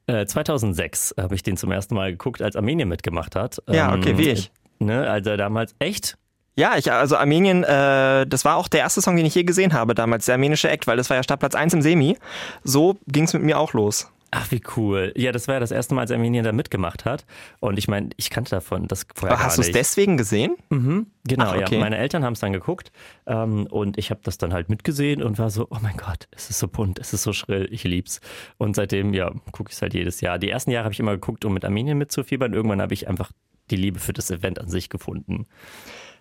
[0.08, 3.62] 2006 äh, habe ich den zum ersten Mal geguckt, als Armenien mitgemacht hat.
[3.68, 4.52] Ja, okay, ähm, wie ich.
[4.78, 6.18] Ne, also damals echt
[6.56, 9.74] ja, ich, also Armenien, äh, das war auch der erste Song, den ich je gesehen
[9.74, 12.18] habe damals, der armenische Act, weil das war ja Startplatz 1 im Semi.
[12.64, 14.10] So ging es mit mir auch los.
[14.32, 15.14] Ach, wie cool.
[15.16, 17.26] Ja, das war ja das erste Mal, als Armenien da mitgemacht hat.
[17.62, 20.58] Und ich meine, ich kannte davon das vorher Aber hast du es deswegen gesehen?
[20.70, 21.76] Mhm, genau, Ach, okay.
[21.76, 21.80] ja.
[21.80, 22.92] Meine Eltern haben es dann geguckt
[23.28, 26.50] ähm, und ich habe das dann halt mitgesehen und war so, oh mein Gott, es
[26.50, 28.20] ist so bunt, es ist so schrill, ich lieb's.
[28.58, 30.38] Und seitdem, ja, gucke ich es halt jedes Jahr.
[30.38, 32.54] Die ersten Jahre habe ich immer geguckt, um mit Armenien mitzufiebern.
[32.54, 33.32] Irgendwann habe ich einfach
[33.72, 35.48] die Liebe für das Event an sich gefunden.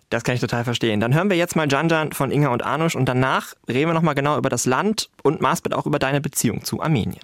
[0.09, 0.99] Das kann ich total verstehen.
[0.99, 4.15] Dann hören wir jetzt mal Janjan von Inga und Anush und danach reden wir nochmal
[4.15, 7.19] genau über das Land und Maßbett auch über deine Beziehung zu Armenien.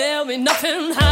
[0.00, 0.92] Tell me nothing.
[0.94, 1.09] How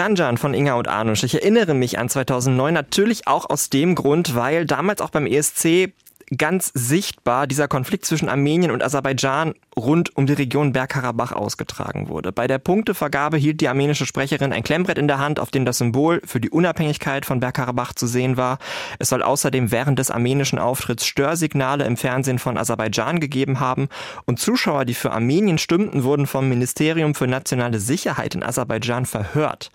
[0.00, 1.24] Jan Jan von Inga und Arnusch.
[1.24, 5.92] Ich erinnere mich an 2009 natürlich auch aus dem Grund, weil damals auch beim ESC
[6.36, 12.30] ganz sichtbar dieser Konflikt zwischen Armenien und Aserbaidschan rund um die Region Bergkarabach ausgetragen wurde.
[12.32, 15.78] Bei der Punktevergabe hielt die armenische Sprecherin ein Klemmbrett in der Hand, auf dem das
[15.78, 18.58] Symbol für die Unabhängigkeit von Bergkarabach zu sehen war.
[18.98, 23.88] Es soll außerdem während des armenischen Auftritts Störsignale im Fernsehen von Aserbaidschan gegeben haben
[24.24, 29.72] und Zuschauer, die für Armenien stimmten, wurden vom Ministerium für nationale Sicherheit in Aserbaidschan verhört.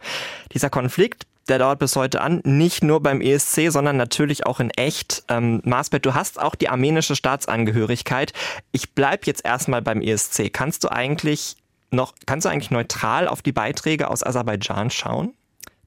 [0.53, 4.71] Dieser Konflikt der dauert bis heute an, nicht nur beim ESC, sondern natürlich auch in
[4.71, 5.23] echt.
[5.29, 8.33] Ähm, Marsbet, du hast auch die armenische Staatsangehörigkeit.
[8.71, 10.51] Ich bleib jetzt erstmal beim ESC.
[10.51, 11.57] Kannst du eigentlich
[11.91, 15.33] noch, kannst du eigentlich neutral auf die Beiträge aus Aserbaidschan schauen?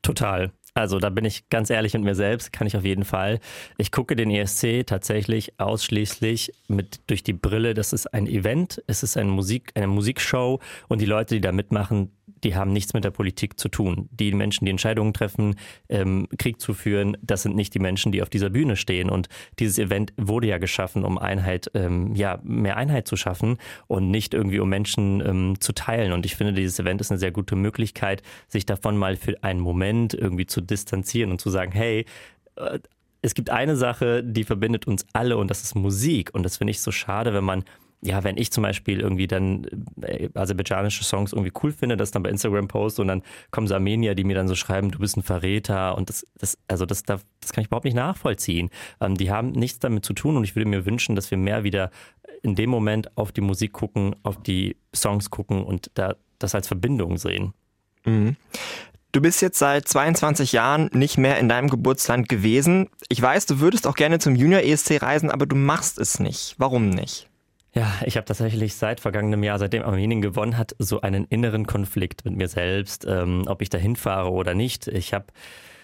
[0.03, 0.53] Total.
[0.75, 3.41] Also da bin ich ganz ehrlich mit mir selbst, kann ich auf jeden Fall.
[3.79, 9.03] Ich gucke den ESC tatsächlich ausschließlich mit durch die Brille, das ist ein Event, es
[9.03, 12.13] ist eine Musik, eine Musikshow und die Leute, die da mitmachen,
[12.45, 14.09] die haben nichts mit der Politik zu tun.
[14.13, 15.57] Die Menschen, die Entscheidungen treffen,
[15.89, 19.11] ähm, Krieg zu führen, das sind nicht die Menschen, die auf dieser Bühne stehen.
[19.11, 24.11] Und dieses Event wurde ja geschaffen, um Einheit, ähm, ja, mehr Einheit zu schaffen und
[24.11, 26.13] nicht irgendwie um Menschen ähm, zu teilen.
[26.13, 29.61] Und ich finde, dieses Event ist eine sehr gute Möglichkeit, sich davon mal für einen
[29.61, 32.05] Moment irgendwie zu distanzieren und zu sagen, hey,
[32.57, 32.79] äh,
[33.21, 36.31] es gibt eine Sache, die verbindet uns alle und das ist Musik.
[36.35, 37.65] Und das finde ich so schade, wenn man
[38.01, 39.67] ja, wenn ich zum Beispiel irgendwie dann
[40.03, 43.75] äh, aserbaidschanische Songs irgendwie cool finde, das dann bei Instagram poste und dann kommen so
[43.75, 47.03] Armenier, die mir dann so schreiben, du bist ein Verräter und das, das also das,
[47.03, 48.71] das, das kann ich überhaupt nicht nachvollziehen.
[49.01, 51.65] Ähm, die haben nichts damit zu tun und ich würde mir wünschen, dass wir mehr
[51.65, 51.91] wieder
[52.43, 56.69] in dem Moment auf die Musik gucken, auf die Songs gucken und da das als
[56.69, 57.53] Verbindung sehen.
[58.05, 58.37] Mhm.
[59.11, 62.89] Du bist jetzt seit 22 Jahren nicht mehr in deinem Geburtsland gewesen.
[63.09, 66.55] Ich weiß, du würdest auch gerne zum Junior ESC reisen, aber du machst es nicht.
[66.59, 67.29] Warum nicht?
[67.79, 72.25] Ja, ich habe tatsächlich seit vergangenem Jahr, seitdem Armenien gewonnen hat, so einen inneren Konflikt
[72.25, 74.89] mit mir selbst, ähm, ob ich da hinfahre oder nicht.
[74.89, 75.27] Ich habe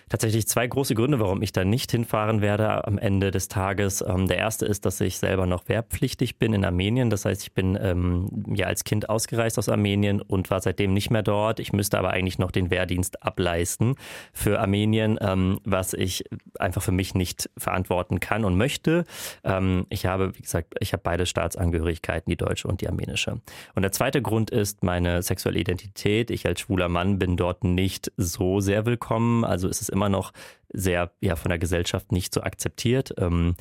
[0.09, 4.05] tatsächlich zwei große Gründe, warum ich da nicht hinfahren werde am Ende des Tages.
[4.07, 7.11] Ähm, der erste ist, dass ich selber noch wehrpflichtig bin in Armenien.
[7.11, 11.11] Das heißt, ich bin ähm, ja als Kind ausgereist aus Armenien und war seitdem nicht
[11.11, 11.61] mehr dort.
[11.61, 13.97] Ich müsste aber eigentlich noch den Wehrdienst ableisten
[14.33, 16.25] für Armenien, ähm, was ich
[16.59, 19.05] einfach für mich nicht verantworten kann und möchte.
[19.43, 23.41] Ähm, ich habe, wie gesagt, ich habe beide Staatsangehörigkeiten, die deutsche und die armenische.
[23.75, 26.31] Und der zweite Grund ist meine sexuelle Identität.
[26.31, 29.45] Ich als schwuler Mann bin dort nicht so sehr willkommen.
[29.45, 30.33] Also ist es immer noch
[30.69, 33.15] sehr ja, von der Gesellschaft nicht so akzeptiert.
[33.17, 33.55] Ähm,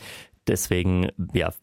[0.47, 1.53] Deswegen ja,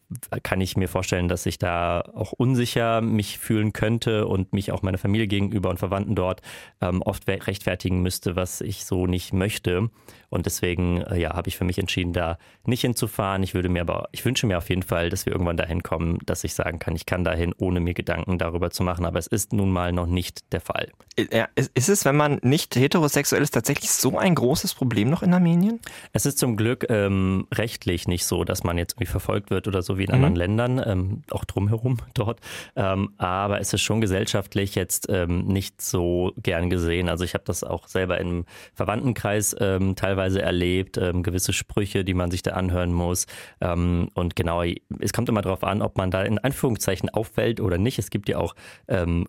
[0.41, 4.81] kann ich mir vorstellen, dass ich da auch unsicher mich fühlen könnte und mich auch
[4.81, 6.41] meiner Familie gegenüber und Verwandten dort
[6.81, 9.89] ähm, oft rechtfertigen müsste, was ich so nicht möchte.
[10.29, 13.43] Und deswegen äh, ja, habe ich für mich entschieden, da nicht hinzufahren.
[13.43, 16.19] Ich würde mir aber, ich wünsche mir auf jeden Fall, dass wir irgendwann dahin kommen,
[16.25, 19.05] dass ich sagen kann, ich kann dahin, ohne mir Gedanken darüber zu machen.
[19.05, 20.89] Aber es ist nun mal noch nicht der Fall.
[21.31, 25.33] Ja, ist es, wenn man nicht heterosexuell ist, tatsächlich so ein großes Problem noch in
[25.33, 25.79] Armenien?
[26.13, 29.67] Es ist zum Glück ähm, rechtlich nicht so, dass man man jetzt irgendwie verfolgt wird
[29.67, 30.15] oder so wie in mhm.
[30.15, 32.39] anderen Ländern, ähm, auch drumherum dort.
[32.75, 37.09] Ähm, aber es ist schon gesellschaftlich jetzt ähm, nicht so gern gesehen.
[37.09, 42.13] Also ich habe das auch selber im Verwandtenkreis ähm, teilweise erlebt, ähm, gewisse Sprüche, die
[42.13, 43.27] man sich da anhören muss.
[43.59, 44.63] Ähm, und genau,
[44.99, 47.99] es kommt immer darauf an, ob man da in Anführungszeichen auffällt oder nicht.
[47.99, 48.55] Es gibt ja auch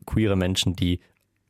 [0.06, 1.00] queere Menschen, die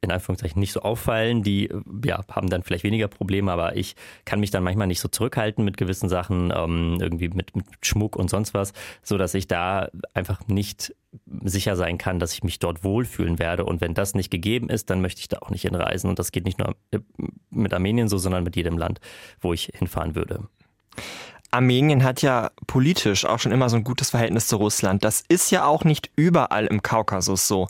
[0.02, 1.70] in Anführungszeichen nicht so auffallen, die
[2.04, 3.94] ja, haben dann vielleicht weniger Probleme, aber ich
[4.24, 8.16] kann mich dann manchmal nicht so zurückhalten mit gewissen Sachen, ähm, irgendwie mit, mit Schmuck
[8.16, 8.72] und sonst was,
[9.02, 10.94] so dass ich da einfach nicht
[11.44, 13.64] sicher sein kann, dass ich mich dort wohlfühlen werde.
[13.64, 16.08] Und wenn das nicht gegeben ist, dann möchte ich da auch nicht hinreisen.
[16.08, 16.74] Und das geht nicht nur
[17.50, 19.00] mit Armenien so, sondern mit jedem Land,
[19.40, 20.48] wo ich hinfahren würde.
[21.52, 25.04] Armenien hat ja politisch auch schon immer so ein gutes Verhältnis zu Russland.
[25.04, 27.68] Das ist ja auch nicht überall im Kaukasus so.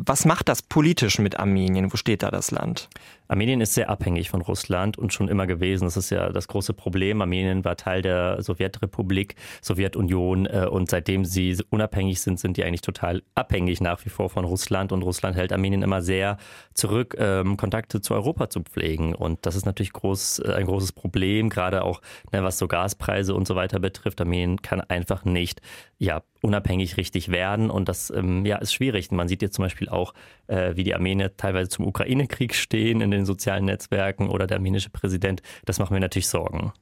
[0.00, 1.92] Was macht das politisch mit Armenien?
[1.92, 2.88] Wo steht da das Land?
[3.28, 5.84] Armenien ist sehr abhängig von Russland und schon immer gewesen.
[5.84, 7.20] Das ist ja das große Problem.
[7.20, 12.80] Armenien war Teil der Sowjetrepublik, Sowjetunion äh, und seitdem sie unabhängig sind, sind die eigentlich
[12.80, 16.38] total abhängig nach wie vor von Russland und Russland hält Armenien immer sehr
[16.74, 20.92] zurück, ähm, Kontakte zu Europa zu pflegen und das ist natürlich groß, äh, ein großes
[20.92, 22.00] Problem, gerade auch
[22.32, 24.20] ne, was so Gaspreise und so weiter betrifft.
[24.20, 25.60] Armenien kann einfach nicht
[25.98, 29.10] ja unabhängig richtig werden und das ähm, ja ist schwierig.
[29.10, 30.14] Man sieht jetzt zum Beispiel auch,
[30.46, 35.42] äh, wie die Armenier teilweise zum Ukraine-Krieg stehen in sozialen Netzwerken oder der armenische Präsident.
[35.64, 36.72] Das macht mir natürlich Sorgen.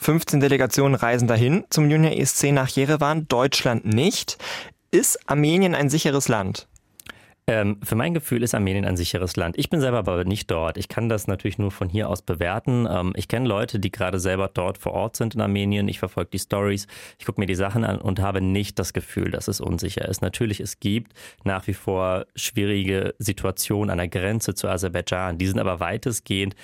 [0.00, 4.38] 15 Delegationen reisen dahin zum Junior ESC nach Jerewan, Deutschland nicht.
[4.90, 6.68] Ist Armenien ein sicheres Land?
[7.48, 9.56] Ähm, für mein Gefühl ist Armenien ein sicheres Land.
[9.56, 10.76] Ich bin selber aber nicht dort.
[10.76, 12.86] Ich kann das natürlich nur von hier aus bewerten.
[12.88, 15.88] Ähm, ich kenne Leute, die gerade selber dort vor Ort sind in Armenien.
[15.88, 16.86] Ich verfolge die Stories,
[17.18, 20.20] ich gucke mir die Sachen an und habe nicht das Gefühl, dass es unsicher ist.
[20.20, 25.38] Natürlich, es gibt nach wie vor schwierige Situationen an der Grenze zu Aserbaidschan.
[25.38, 26.54] Die sind aber weitestgehend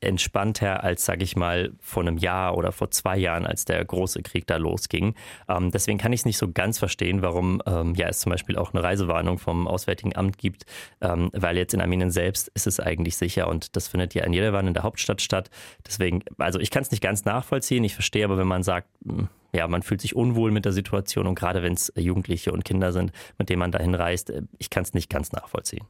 [0.00, 4.22] entspannter als, sage ich mal, vor einem Jahr oder vor zwei Jahren, als der große
[4.22, 5.14] Krieg da losging.
[5.48, 8.56] Ähm, deswegen kann ich es nicht so ganz verstehen, warum ähm, ja es zum Beispiel
[8.56, 10.66] auch eine Reisewarnung vom Auswärtigen Amt gibt,
[11.00, 14.32] ähm, weil jetzt in Armenien selbst ist es eigentlich sicher und das findet ja in
[14.32, 15.50] Jerewan in der Hauptstadt statt.
[15.86, 17.82] Deswegen, also ich kann es nicht ganz nachvollziehen.
[17.84, 21.26] Ich verstehe aber, wenn man sagt, mh, ja, man fühlt sich unwohl mit der Situation
[21.26, 24.70] und gerade wenn es Jugendliche und Kinder sind, mit denen man dahin reist, äh, ich
[24.70, 25.86] kann es nicht ganz nachvollziehen.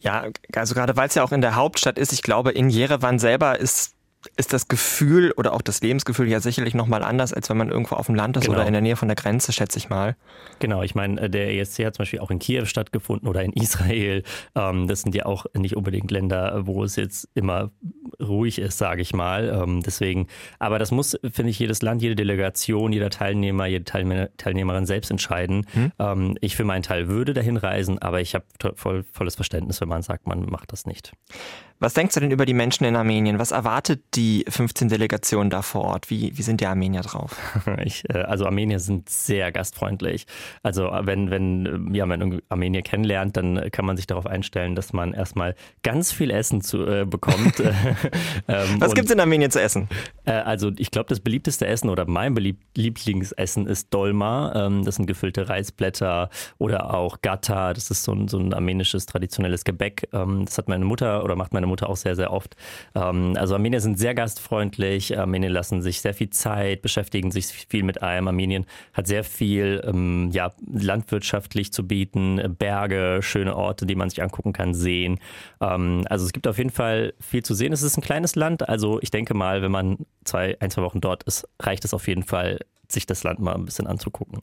[0.00, 3.18] Ja, also gerade weil es ja auch in der Hauptstadt ist, ich glaube, in Jerewan
[3.18, 3.94] selber ist
[4.36, 7.94] ist das Gefühl oder auch das Lebensgefühl ja sicherlich nochmal anders, als wenn man irgendwo
[7.96, 8.56] auf dem Land ist Genau.
[8.56, 10.16] oder in der Nähe von der Grenze, schätze ich mal.
[10.58, 13.52] Genau, ich meine, äh, der ESC hat zum Beispiel auch in Kiew stattgefunden oder in
[13.54, 14.22] Israel.
[14.54, 17.70] Ähm, das sind ja auch nicht unbedingt Länder, wo es jetzt immer
[18.20, 19.48] ruhig ist, sage ich mal.
[19.62, 24.28] Ähm, deswegen, aber das muss, finde ich, jedes Land, jede Delegation, jeder Teilnehmer, jede Teilnehmer,
[24.36, 25.66] Teilnehmerin selbst entscheiden.
[25.98, 28.44] Ähm, ich für meinen Teil würde dahin reisen, aber ich habe
[28.76, 31.12] voll, volles Verständnis, wenn man sagt, man macht das nicht.
[31.80, 33.38] Was denkst du denn über die Menschen in Armenien?
[33.38, 36.08] Was erwartet die 15 Delegationen da vor Ort?
[36.08, 37.36] Wie, wie sind die Armenier drauf?
[37.84, 40.26] Ich, äh, also Armenier sind sehr gastfreundlich.
[40.62, 44.74] Also äh, wenn, wenn äh, ja, man Armenier kennenlernt, dann kann man sich darauf einstellen,
[44.74, 47.60] dass man erstmal ganz viel Essen zu, äh, bekommt.
[48.48, 49.88] ähm, Was und, gibt's in Armenien zu essen?
[50.24, 54.52] Äh, also ich glaube, das beliebteste Essen oder mein belieb Lieblingsessen ist Dolma.
[54.54, 57.72] Ähm, das sind gefüllte Reisblätter oder auch Gata.
[57.72, 60.08] Das ist so ein, so ein armenisches traditionelles Gebäck.
[60.12, 62.56] Ähm, das hat meine Mutter oder macht meine Mutter auch sehr, sehr oft.
[62.94, 65.18] Ähm, also Armenier sind sehr gastfreundlich.
[65.18, 68.28] Armenier lassen sich sehr viel Zeit, beschäftigen sich viel mit allem.
[68.28, 74.22] Armenien hat sehr viel ähm, ja, landwirtschaftlich zu bieten, Berge, schöne Orte, die man sich
[74.22, 75.18] angucken kann, sehen.
[75.60, 77.72] Ähm, also es gibt auf jeden Fall viel zu sehen.
[77.72, 81.00] Es ist ein kleines Land, also ich denke mal, wenn man zwei, ein, zwei Wochen
[81.00, 84.42] dort ist, reicht es auf jeden Fall, sich das Land mal ein bisschen anzugucken.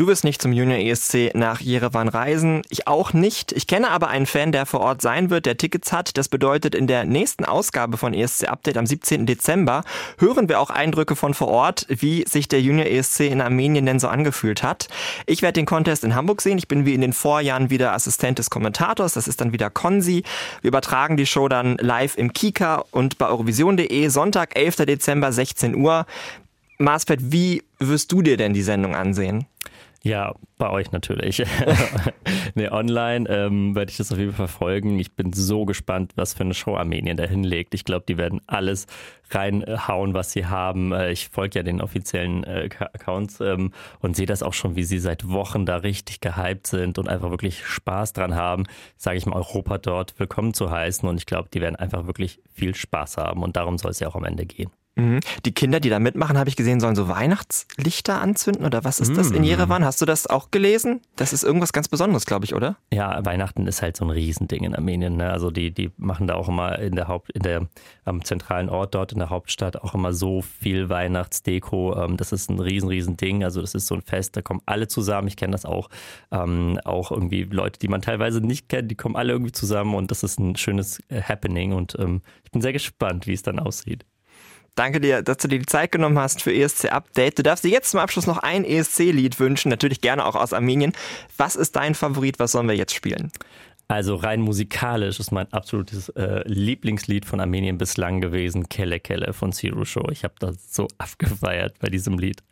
[0.00, 2.62] Du wirst nicht zum Junior ESC nach Jerewan reisen.
[2.70, 3.52] Ich auch nicht.
[3.52, 6.16] Ich kenne aber einen Fan, der vor Ort sein wird, der Tickets hat.
[6.16, 9.26] Das bedeutet, in der nächsten Ausgabe von ESC Update am 17.
[9.26, 9.84] Dezember
[10.16, 14.00] hören wir auch Eindrücke von vor Ort, wie sich der Junior ESC in Armenien denn
[14.00, 14.88] so angefühlt hat.
[15.26, 16.56] Ich werde den Contest in Hamburg sehen.
[16.56, 19.12] Ich bin wie in den Vorjahren wieder Assistent des Kommentators.
[19.12, 20.22] Das ist dann wieder Konzi.
[20.62, 24.76] Wir übertragen die Show dann live im Kika und bei Eurovision.de Sonntag, 11.
[24.76, 26.06] Dezember, 16 Uhr.
[26.78, 29.44] Marsfeld, wie wirst du dir denn die Sendung ansehen?
[30.02, 31.42] Ja, bei euch natürlich.
[32.54, 34.98] nee, online ähm, werde ich das auf jeden Fall verfolgen.
[34.98, 37.74] Ich bin so gespannt, was für eine Show Armenien da hinlegt.
[37.74, 38.86] Ich glaube, die werden alles
[39.30, 40.92] reinhauen, was sie haben.
[40.92, 44.84] Äh, Ich folge ja den offiziellen äh, Accounts ähm, und sehe das auch schon, wie
[44.84, 48.64] sie seit Wochen da richtig gehypt sind und einfach wirklich Spaß dran haben,
[48.96, 51.06] sage ich mal, Europa dort willkommen zu heißen.
[51.06, 53.42] Und ich glaube, die werden einfach wirklich viel Spaß haben.
[53.42, 54.70] Und darum soll es ja auch am Ende gehen.
[55.00, 55.20] Mhm.
[55.44, 59.16] Die Kinder, die da mitmachen, habe ich gesehen, sollen so Weihnachtslichter anzünden oder was ist
[59.16, 59.84] das in Jerewan?
[59.84, 61.00] Hast du das auch gelesen?
[61.16, 62.76] Das ist irgendwas ganz Besonderes, glaube ich, oder?
[62.92, 65.16] Ja, Weihnachten ist halt so ein Riesending in Armenien.
[65.16, 65.30] Ne?
[65.30, 67.68] Also die, die machen da auch immer in der Haupt, in der
[68.04, 71.96] am zentralen Ort dort in der Hauptstadt auch immer so viel Weihnachtsdeko.
[72.04, 73.44] Ähm, das ist ein riesen, riesen Ding.
[73.44, 75.28] Also das ist so ein Fest, da kommen alle zusammen.
[75.28, 75.88] Ich kenne das auch.
[76.30, 80.10] Ähm, auch irgendwie Leute, die man teilweise nicht kennt, die kommen alle irgendwie zusammen und
[80.10, 81.72] das ist ein schönes äh, Happening.
[81.72, 84.04] Und ähm, ich bin sehr gespannt, wie es dann aussieht.
[84.80, 87.38] Danke dir, dass du dir die Zeit genommen hast für ESC Update.
[87.38, 90.94] Du darfst dir jetzt zum Abschluss noch ein ESC-Lied wünschen, natürlich gerne auch aus Armenien.
[91.36, 92.38] Was ist dein Favorit?
[92.38, 93.30] Was sollen wir jetzt spielen?
[93.88, 99.52] Also rein musikalisch ist mein absolutes äh, Lieblingslied von Armenien bislang gewesen, Kelle Kelle von
[99.52, 100.08] Zero Show.
[100.10, 102.42] Ich habe das so abgefeiert bei diesem Lied.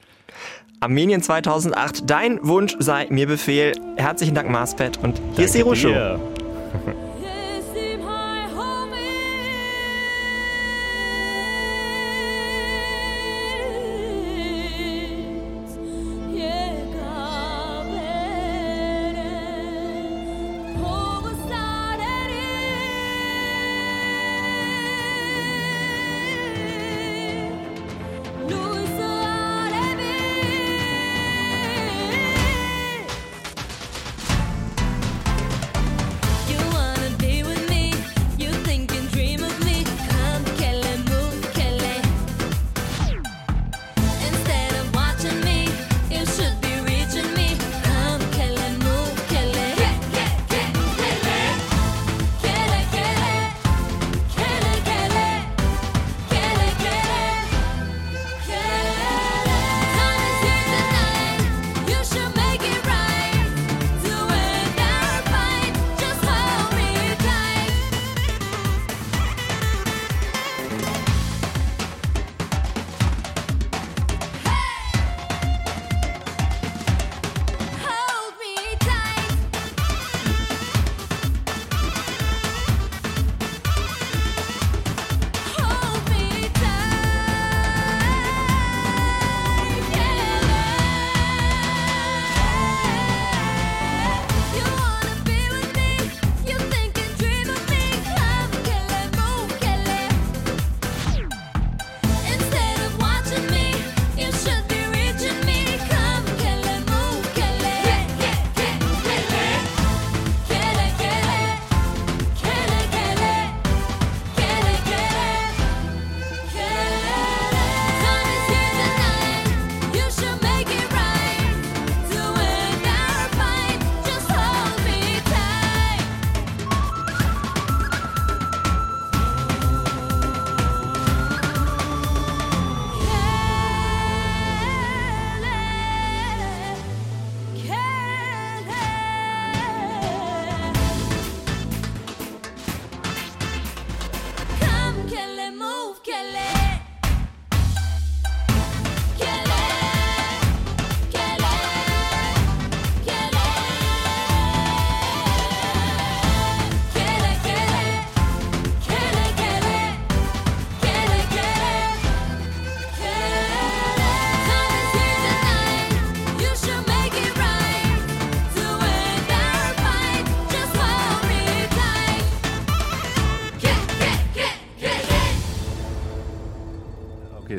[0.81, 3.72] Armenien 2008, dein Wunsch sei mir Befehl.
[3.97, 4.99] Herzlichen Dank, Marspet.
[4.99, 6.18] Und hier ist Zero Show.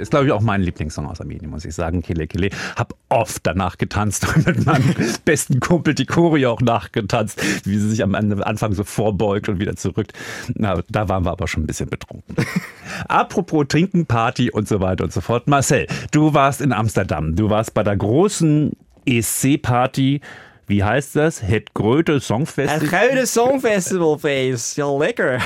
[0.09, 2.01] Ist glaube ich auch mein Lieblingssong aus Armenien, muss ich sagen.
[2.01, 2.49] Kele Kele.
[2.75, 7.89] Hab oft danach getanzt und mit meinem besten Kumpel die Choreo auch nachgetanzt, wie sie
[7.89, 10.07] sich am Anfang so vorbeugt und wieder zurück.
[10.55, 12.35] Na, da waren wir aber schon ein bisschen betrunken.
[13.07, 15.47] Apropos Trinken, Party und so weiter und so fort.
[15.47, 17.35] Marcel, du warst in Amsterdam.
[17.35, 18.71] Du warst bei der großen
[19.05, 20.21] ESC-Party.
[20.69, 21.41] Wie heißt das?
[21.41, 22.87] Het Gröte Songfestival.
[23.07, 24.77] gouden Songfestivalfeest.
[24.77, 25.39] Ja, lecker.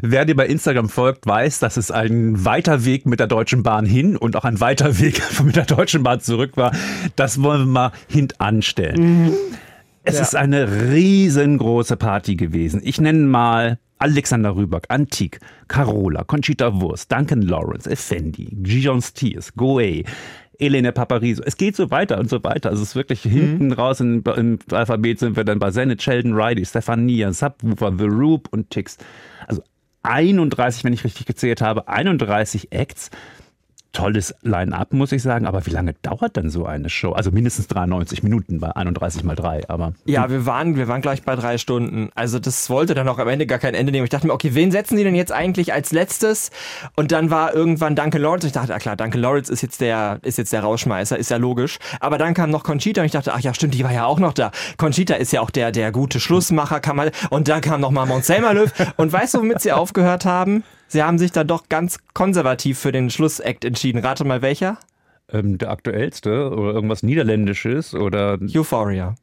[0.00, 3.84] Wer dir bei Instagram folgt, weiß, dass es ein weiter Weg mit der Deutschen Bahn
[3.84, 6.72] hin und auch ein weiter Weg mit der Deutschen Bahn zurück war.
[7.16, 9.30] Das wollen wir mal hintanstellen.
[10.04, 10.22] Es Ja.
[10.22, 12.80] ist eine riesengroße Party gewesen.
[12.82, 20.04] Ich nenne mal Alexander Rüberg, Antique, Carola, Conchita Wurst, Duncan Lawrence, Effendi, Gijon Stiers, Goe,
[20.58, 21.42] Elene Papariso.
[21.44, 22.70] Es geht so weiter und so weiter.
[22.70, 26.34] Also es ist wirklich hinten raus im, im Alphabet sind wir dann bei Zenit, Sheldon
[26.34, 28.98] Riley, Stefania, Subwoofer, The Roop und Tix.
[29.46, 29.62] Also
[30.02, 33.10] 31, wenn ich richtig gezählt habe, 31 Acts.
[33.92, 35.46] Tolles Line-Up, muss ich sagen.
[35.46, 37.12] Aber wie lange dauert denn so eine Show?
[37.12, 39.68] Also mindestens 93 Minuten bei 31 mal 3.
[39.68, 42.10] Aber Ja, wir waren, wir waren gleich bei drei Stunden.
[42.14, 44.04] Also das wollte dann auch am Ende gar kein Ende nehmen.
[44.04, 46.50] Ich dachte mir, okay, wen setzen die denn jetzt eigentlich als letztes?
[46.96, 48.46] Und dann war irgendwann Duncan Lawrence.
[48.46, 51.30] Und ich dachte, ah klar, Duncan Lawrence ist jetzt der, ist jetzt der Rausschmeißer, ist
[51.30, 51.78] ja logisch.
[52.00, 54.20] Aber dann kam noch Conchita und ich dachte, ach ja, stimmt, die war ja auch
[54.20, 54.50] noch da.
[54.76, 57.10] Conchita ist ja auch der, der gute Schlussmacher, kann man.
[57.30, 58.72] Und dann kam noch mal Mount Löw.
[58.96, 60.62] Und weißt du, womit sie aufgehört haben?
[60.88, 64.04] Sie haben sich dann doch ganz konservativ für den Schlussakt entschieden.
[64.04, 64.78] Rate mal welcher?
[65.30, 69.14] ähm, der aktuellste oder irgendwas Niederländisches oder Euphoria.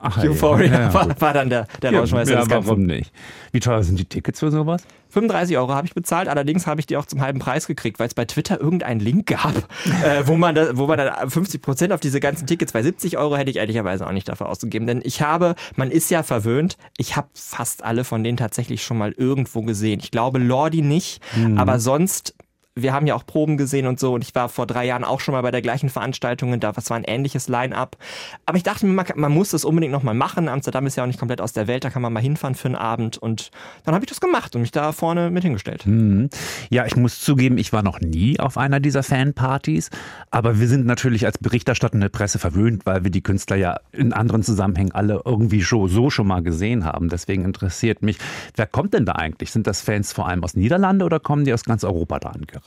[0.00, 3.12] Ach, Euphoria ja, ja, war, war dann der, der Ja, Rausschmeißer ja, warum nicht?
[3.52, 4.82] Wie teuer sind die Tickets für sowas?
[5.10, 8.06] 35 Euro habe ich bezahlt, allerdings habe ich die auch zum halben Preis gekriegt, weil
[8.06, 9.54] es bei Twitter irgendeinen Link gab,
[10.04, 13.18] äh, wo man da, wo man dann 50 Prozent auf diese ganzen Tickets bei 70
[13.18, 16.78] Euro hätte ich ehrlicherweise auch nicht dafür ausgegeben, denn ich habe, man ist ja verwöhnt,
[16.96, 20.00] ich habe fast alle von denen tatsächlich schon mal irgendwo gesehen.
[20.02, 21.20] Ich glaube Lordi nicht,
[21.56, 22.34] aber sonst
[22.74, 25.20] wir haben ja auch Proben gesehen und so und ich war vor drei Jahren auch
[25.20, 27.98] schon mal bei der gleichen Veranstaltung und da was war ein ähnliches Line-up.
[28.46, 30.48] Aber ich dachte mir, man, man muss das unbedingt nochmal machen.
[30.48, 32.68] Amsterdam ist ja auch nicht komplett aus der Welt, da kann man mal hinfahren für
[32.68, 33.50] einen Abend und
[33.84, 35.86] dann habe ich das gemacht und mich da vorne mit hingestellt.
[35.86, 36.30] Mhm.
[36.70, 39.90] Ja, ich muss zugeben, ich war noch nie auf einer dieser Fanpartys,
[40.30, 44.42] aber wir sind natürlich als berichterstattende Presse verwöhnt, weil wir die Künstler ja in anderen
[44.42, 47.10] Zusammenhängen alle irgendwie schon, so schon mal gesehen haben.
[47.10, 48.16] Deswegen interessiert mich,
[48.56, 49.50] wer kommt denn da eigentlich?
[49.50, 52.61] Sind das Fans vor allem aus Niederlande oder kommen die aus ganz Europa da angereist?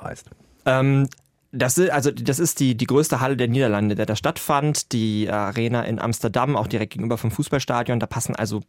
[0.66, 1.08] Ähm,
[1.52, 4.92] das ist, also das ist die, die größte Halle der Niederlande, der da stattfand.
[4.92, 8.00] Die Arena in Amsterdam, auch direkt gegenüber vom Fußballstadion.
[8.00, 8.62] Da passen also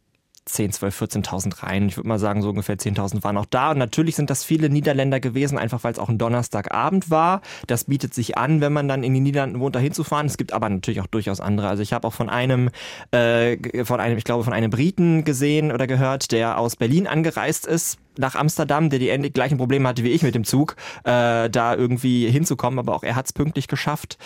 [0.47, 1.87] 10, 12, 14.000 rein.
[1.87, 3.71] Ich würde mal sagen, so ungefähr 10.000 waren auch da.
[3.71, 7.41] Und natürlich sind das viele Niederländer gewesen, einfach weil es auch ein Donnerstagabend war.
[7.67, 10.27] Das bietet sich an, wenn man dann in die Niederlanden wohnt, da hinzufahren.
[10.27, 11.67] Es gibt aber natürlich auch durchaus andere.
[11.67, 12.69] Also ich habe auch von einem,
[13.11, 17.65] äh, von einem, ich glaube, von einem Briten gesehen oder gehört, der aus Berlin angereist
[17.65, 21.75] ist nach Amsterdam, der die gleichen Probleme hatte wie ich mit dem Zug, äh, da
[21.75, 24.17] irgendwie hinzukommen, aber auch er hat es pünktlich geschafft.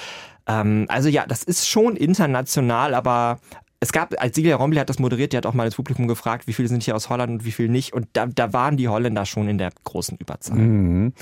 [0.48, 3.40] Ähm, also ja, das ist schon international, aber
[3.82, 6.48] es gab, als Silja Rombly hat das moderiert, die hat auch mal das Publikum gefragt,
[6.48, 7.94] wie viele sind hier aus Holland und wie viele nicht.
[7.94, 10.58] Und da, da waren die Holländer schon in der großen Überzahl.
[10.58, 11.14] Mhm.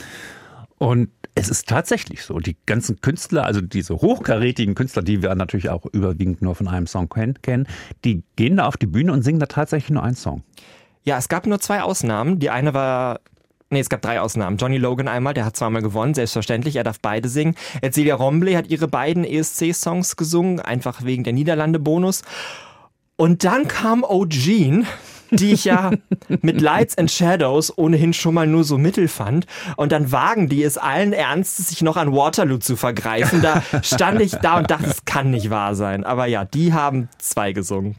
[0.78, 5.70] Und es ist tatsächlich so, die ganzen Künstler, also diese hochkarätigen Künstler, die wir natürlich
[5.70, 7.66] auch überwiegend nur von einem Song ken- kennen,
[8.04, 10.44] die gehen da auf die Bühne und singen da tatsächlich nur einen Song.
[11.04, 12.40] Ja, es gab nur zwei Ausnahmen.
[12.40, 13.22] Die eine war.
[13.72, 14.58] Nee, es gab drei Ausnahmen.
[14.58, 17.56] Johnny Logan einmal, der hat zweimal gewonnen, selbstverständlich, er darf beide singen.
[17.92, 22.24] Celia Rombley hat ihre beiden ESC-Songs gesungen, einfach wegen der Niederlande-Bonus.
[23.16, 24.86] Und dann kam O'Gene,
[25.30, 25.92] die ich ja
[26.42, 29.46] mit Lights and Shadows ohnehin schon mal nur so mittel fand.
[29.76, 33.44] Und dann wagen die es allen Ernstes, sich noch an Waterloo zu vergreifen.
[33.44, 36.04] Da stand ich da und dachte, es kann nicht wahr sein.
[36.04, 37.98] Aber ja, die haben zwei gesungen.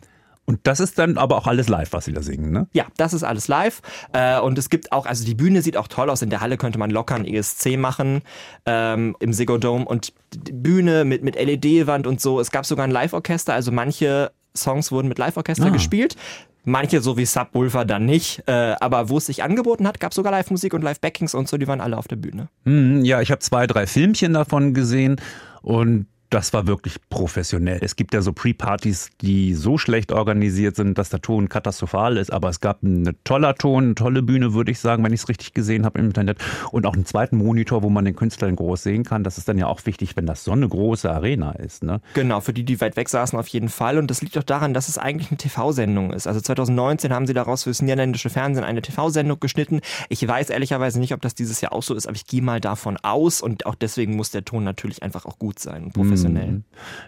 [0.50, 2.66] Und das ist dann aber auch alles live, was sie da singen, ne?
[2.72, 3.82] Ja, das ist alles live.
[4.12, 6.22] Äh, und es gibt auch, also die Bühne sieht auch toll aus.
[6.22, 8.22] In der Halle könnte man locker ein ESC machen
[8.66, 9.84] ähm, im Ziggo Dome.
[9.84, 12.40] Und die Bühne mit, mit LED-Wand und so.
[12.40, 13.54] Es gab sogar ein Live-Orchester.
[13.54, 15.70] Also manche Songs wurden mit Live-Orchester Ah.
[15.70, 16.16] gespielt.
[16.64, 18.42] Manche, so wie Subwoofer, dann nicht.
[18.48, 21.58] Äh, aber wo es sich angeboten hat, gab es sogar Live-Musik und Live-Backings und so.
[21.58, 22.48] Die waren alle auf der Bühne.
[22.64, 25.20] Mhm, ja, ich habe zwei, drei Filmchen davon gesehen
[25.62, 27.80] und das war wirklich professionell.
[27.82, 32.32] Es gibt ja so Pre-Partys, die so schlecht organisiert sind, dass der Ton katastrophal ist,
[32.32, 35.28] aber es gab einen toller Ton, eine tolle Bühne, würde ich sagen, wenn ich es
[35.28, 36.38] richtig gesehen habe im Internet
[36.70, 39.24] und auch einen zweiten Monitor, wo man den Künstler in groß sehen kann.
[39.24, 41.82] Das ist dann ja auch wichtig, wenn das so eine große Arena ist.
[41.82, 42.00] Ne?
[42.14, 43.98] Genau, für die, die weit weg saßen, auf jeden Fall.
[43.98, 46.28] Und das liegt auch daran, dass es eigentlich eine TV-Sendung ist.
[46.28, 49.80] Also 2019 haben sie daraus fürs niederländische Fernsehen eine TV-Sendung geschnitten.
[50.08, 52.60] Ich weiß ehrlicherweise nicht, ob das dieses Jahr auch so ist, aber ich gehe mal
[52.60, 56.19] davon aus und auch deswegen muss der Ton natürlich einfach auch gut sein und professionell.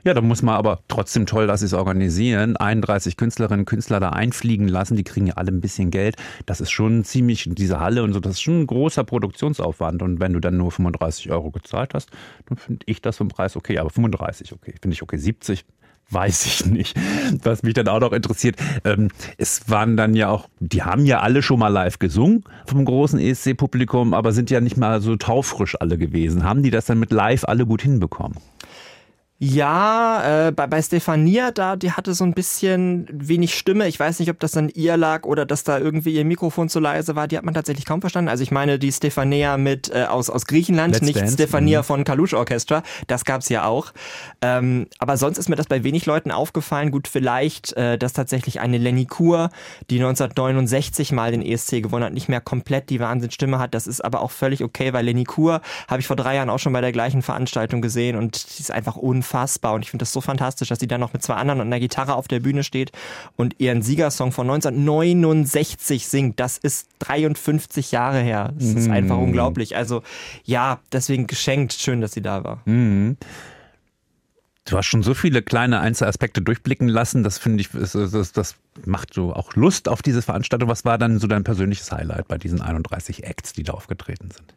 [0.04, 2.56] Ja, da muss man aber trotzdem toll, dass sie es organisieren.
[2.56, 6.16] 31 Künstlerinnen und Künstler da einfliegen lassen, die kriegen ja alle ein bisschen Geld.
[6.46, 10.02] Das ist schon ziemlich, diese Halle und so, das ist schon ein großer Produktionsaufwand.
[10.02, 12.10] Und wenn du dann nur 35 Euro gezahlt hast,
[12.46, 13.78] dann finde ich das vom Preis okay.
[13.78, 15.16] Aber 35 okay, finde ich okay.
[15.16, 15.64] 70
[16.12, 16.96] weiß ich nicht.
[17.42, 19.08] Was mich dann auch noch interessiert, ähm,
[19.38, 23.18] es waren dann ja auch, die haben ja alle schon mal live gesungen vom großen
[23.18, 26.44] ESC-Publikum, aber sind ja nicht mal so taufrisch alle gewesen.
[26.44, 28.36] Haben die das dann mit live alle gut hinbekommen?
[29.44, 33.88] Ja, äh, bei, bei Stefania, da, die hatte so ein bisschen wenig Stimme.
[33.88, 36.78] Ich weiß nicht, ob das an ihr lag oder dass da irgendwie ihr Mikrofon zu
[36.78, 37.26] leise war.
[37.26, 38.28] Die hat man tatsächlich kaum verstanden.
[38.28, 41.84] Also ich meine die Stefania mit äh, aus, aus Griechenland, Let's nicht Dance, Stefania mhm.
[41.84, 42.84] von Kalush Orchestra.
[43.08, 43.90] Das gab's ja auch.
[44.42, 46.92] Ähm, aber sonst ist mir das bei wenig Leuten aufgefallen.
[46.92, 49.50] Gut, vielleicht, äh, dass tatsächlich eine Lenny Kur,
[49.90, 53.74] die 1969 mal den ESC gewonnen hat, nicht mehr komplett die Wahnsinnsstimme hat.
[53.74, 56.60] Das ist aber auch völlig okay, weil Lenny Kur habe ich vor drei Jahren auch
[56.60, 59.31] schon bei der gleichen Veranstaltung gesehen und die ist einfach unfassbar.
[59.32, 61.80] Und ich finde das so fantastisch, dass sie dann noch mit zwei anderen und einer
[61.80, 62.92] Gitarre auf der Bühne steht
[63.36, 66.40] und ihren Siegersong von 1969 singt.
[66.40, 68.52] Das ist 53 Jahre her.
[68.54, 69.76] Das ist einfach unglaublich.
[69.76, 70.02] Also
[70.44, 71.72] ja, deswegen geschenkt.
[71.72, 72.62] Schön, dass sie da war.
[74.64, 77.24] Du hast schon so viele kleine Einzelaspekte durchblicken lassen.
[77.24, 78.54] Das finde ich, das, das, das
[78.84, 80.68] macht so auch Lust auf diese Veranstaltung.
[80.68, 84.54] Was war dann so dein persönliches Highlight bei diesen 31 Acts, die da aufgetreten sind?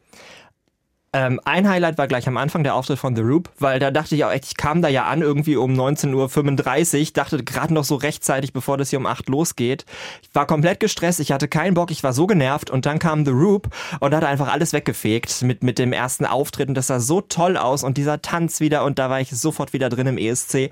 [1.15, 4.15] Ähm, ein Highlight war gleich am Anfang der Auftritt von The Roop, weil da dachte
[4.15, 7.85] ich auch echt, ich kam da ja an irgendwie um 19.35 Uhr, dachte gerade noch
[7.85, 9.85] so rechtzeitig, bevor das hier um 8 losgeht.
[10.23, 13.23] Ich war komplett gestresst, ich hatte keinen Bock, ich war so genervt und dann kam
[13.23, 13.69] The Roop
[14.01, 17.55] und hat einfach alles weggefegt mit, mit dem ersten Auftritt und das sah so toll
[17.55, 20.69] aus und dieser Tanz wieder und da war ich sofort wieder drin im ESC.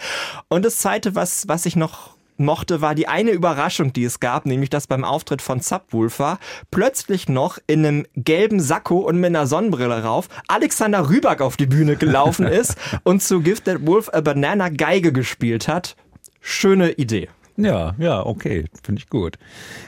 [0.49, 4.45] Und das zweite, was, was ich noch mochte, war die eine Überraschung, die es gab,
[4.45, 6.39] nämlich dass beim Auftritt von Subwoofer
[6.71, 11.65] plötzlich noch in einem gelben Sakko und mit einer Sonnenbrille rauf Alexander Rüback auf die
[11.65, 15.95] Bühne gelaufen ist und zu Gifted Wolf a Banana Geige gespielt hat.
[16.41, 17.29] Schöne Idee.
[17.55, 19.37] Ja, ja, okay, finde ich gut.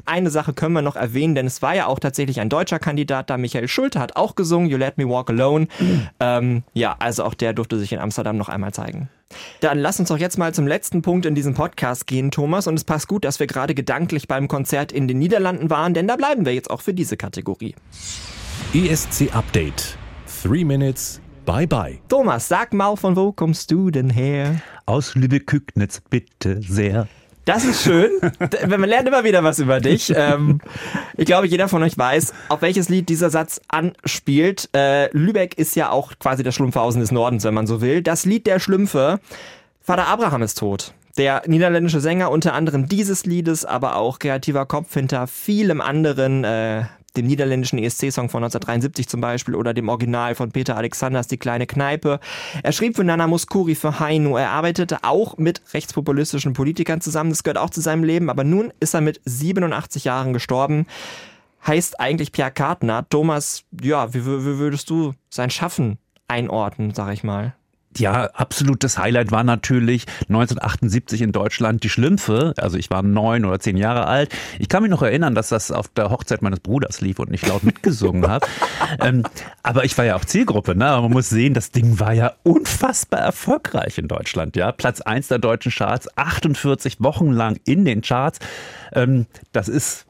[0.06, 3.30] Eine Sache können wir noch erwähnen, denn es war ja auch tatsächlich ein deutscher Kandidat
[3.30, 3.38] da.
[3.38, 5.68] Michael Schulte hat auch gesungen, You Let Me Walk Alone.
[6.20, 9.10] Ähm, ja, also auch der durfte sich in Amsterdam noch einmal zeigen.
[9.62, 12.68] Dann lass uns doch jetzt mal zum letzten Punkt in diesem Podcast gehen, Thomas.
[12.68, 16.08] Und es passt gut, dass wir gerade gedanklich beim Konzert in den Niederlanden waren, denn
[16.08, 17.76] da bleiben wir jetzt auch für diese Kategorie.
[18.74, 19.98] ESC Update.
[20.42, 21.22] Three Minutes.
[21.46, 22.00] Bye bye.
[22.10, 24.62] Thomas, sag mal, von wo kommst du denn her?
[24.86, 27.08] Aus Lübeck-Kügnitz, bitte sehr.
[27.46, 28.10] Das ist schön.
[28.68, 30.12] Man lernt immer wieder was über dich.
[30.16, 30.60] Ähm,
[31.16, 34.70] ich glaube, jeder von euch weiß, auf welches Lied dieser Satz anspielt.
[34.76, 38.02] Äh, Lübeck ist ja auch quasi das Schlumpfhausen des Nordens, wenn man so will.
[38.02, 39.20] Das Lied der Schlümpfe.
[39.82, 40.94] Vater Abraham ist tot.
[41.18, 46.86] Der niederländische Sänger unter anderem dieses Liedes, aber auch kreativer Kopf hinter vielem anderen, äh,
[47.18, 51.68] dem niederländischen ESC-Song von 1973 zum Beispiel oder dem Original von Peter Alexanders Die kleine
[51.68, 52.20] Kneipe.
[52.64, 54.38] Er schrieb für Nana Muscuri für Heino.
[54.38, 57.30] Er arbeitete auch mit rechtspopulistischen Politikern zusammen.
[57.30, 58.30] Das gehört auch zu seinem Leben.
[58.30, 60.86] Aber nun ist er mit 87 Jahren gestorben.
[61.66, 63.08] Heißt eigentlich Pierre Kartner.
[63.10, 65.98] Thomas, ja, wie, wie würdest du sein Schaffen
[66.28, 67.56] einordnen, sag ich mal?
[67.98, 72.54] Ja, absolutes Highlight war natürlich 1978 in Deutschland die Schlümpfe.
[72.58, 74.30] Also ich war neun oder zehn Jahre alt.
[74.60, 77.46] Ich kann mich noch erinnern, dass das auf der Hochzeit meines Bruders lief und ich
[77.48, 78.46] laut mitgesungen habe.
[79.02, 79.24] ähm,
[79.64, 80.76] aber ich war ja auch Zielgruppe.
[80.76, 80.86] Ne?
[80.86, 84.56] Aber man muss sehen, das Ding war ja unfassbar erfolgreich in Deutschland.
[84.56, 88.40] Ja, Platz eins der deutschen Charts, 48 Wochen lang in den Charts.
[88.94, 90.06] Ähm, das ist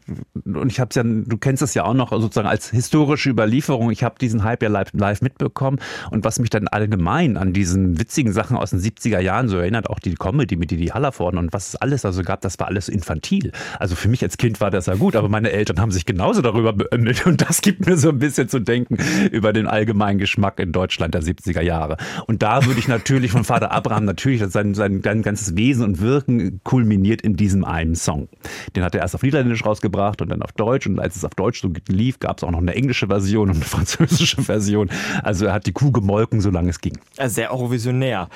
[0.46, 3.90] und ich habe es ja, du kennst es ja auch noch sozusagen als historische Überlieferung.
[3.90, 5.80] Ich habe diesen Hype ja live, live mitbekommen
[6.12, 9.90] und was mich dann allgemein an diesen witzigen Sachen aus den 70er Jahren so erinnert,
[9.90, 12.88] auch die Comedy mit Didi Hallervorden und was es alles also gab, das war alles
[12.88, 13.52] infantil.
[13.80, 16.42] Also für mich als Kind war das ja gut, aber meine Eltern haben sich genauso
[16.42, 18.98] darüber beömmelt und das gibt mir so ein bisschen zu denken
[19.32, 21.98] über den allgemeinen Geschmack in Deutschland der 70er Jahre.
[22.28, 26.00] Und da würde ich natürlich von Vater Abraham natürlich sein, sein, sein ganzes Wesen und
[26.00, 28.28] Wirken kulminiert in diesem einen Song.
[28.76, 30.88] Den hat er erst auf Niederländisch rausgebracht und dann auf Deutsch.
[30.88, 33.56] Und als es auf Deutsch so lief, gab es auch noch eine englische Version und
[33.56, 34.90] eine französische Version.
[35.24, 36.98] Also er hat die Kuh gemolken, solange es ging.
[37.26, 38.30] Sehr eurovisionär.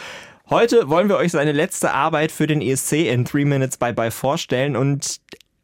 [0.50, 4.10] Heute wollen wir euch seine letzte Arbeit für den ESC in Three Minutes by Bye
[4.10, 5.20] vorstellen und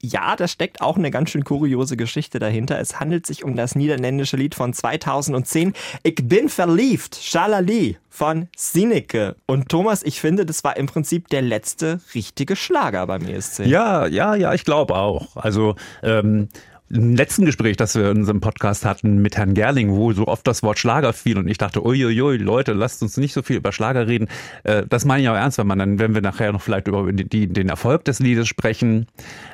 [0.06, 2.80] ja, da steckt auch eine ganz schön kuriose Geschichte dahinter.
[2.80, 9.36] Es handelt sich um das niederländische Lied von 2010, Ich bin verliebt, Schalali von Sineke.
[9.46, 13.66] Und Thomas, ich finde, das war im Prinzip der letzte richtige Schlager beim ESC.
[13.66, 15.36] Ja, ja, ja, ich glaube auch.
[15.36, 16.50] Also ähm,
[16.96, 20.48] im letzten Gespräch, das wir in unserem Podcast hatten mit Herrn Gerling, wo so oft
[20.48, 23.72] das Wort Schlager fiel und ich dachte, uiuiui, Leute, lasst uns nicht so viel über
[23.72, 24.28] Schlager reden.
[24.64, 27.12] Äh, das meine ich auch ernst, wenn man dann, wenn wir nachher noch vielleicht über
[27.12, 29.08] die, die, den Erfolg des Liedes sprechen,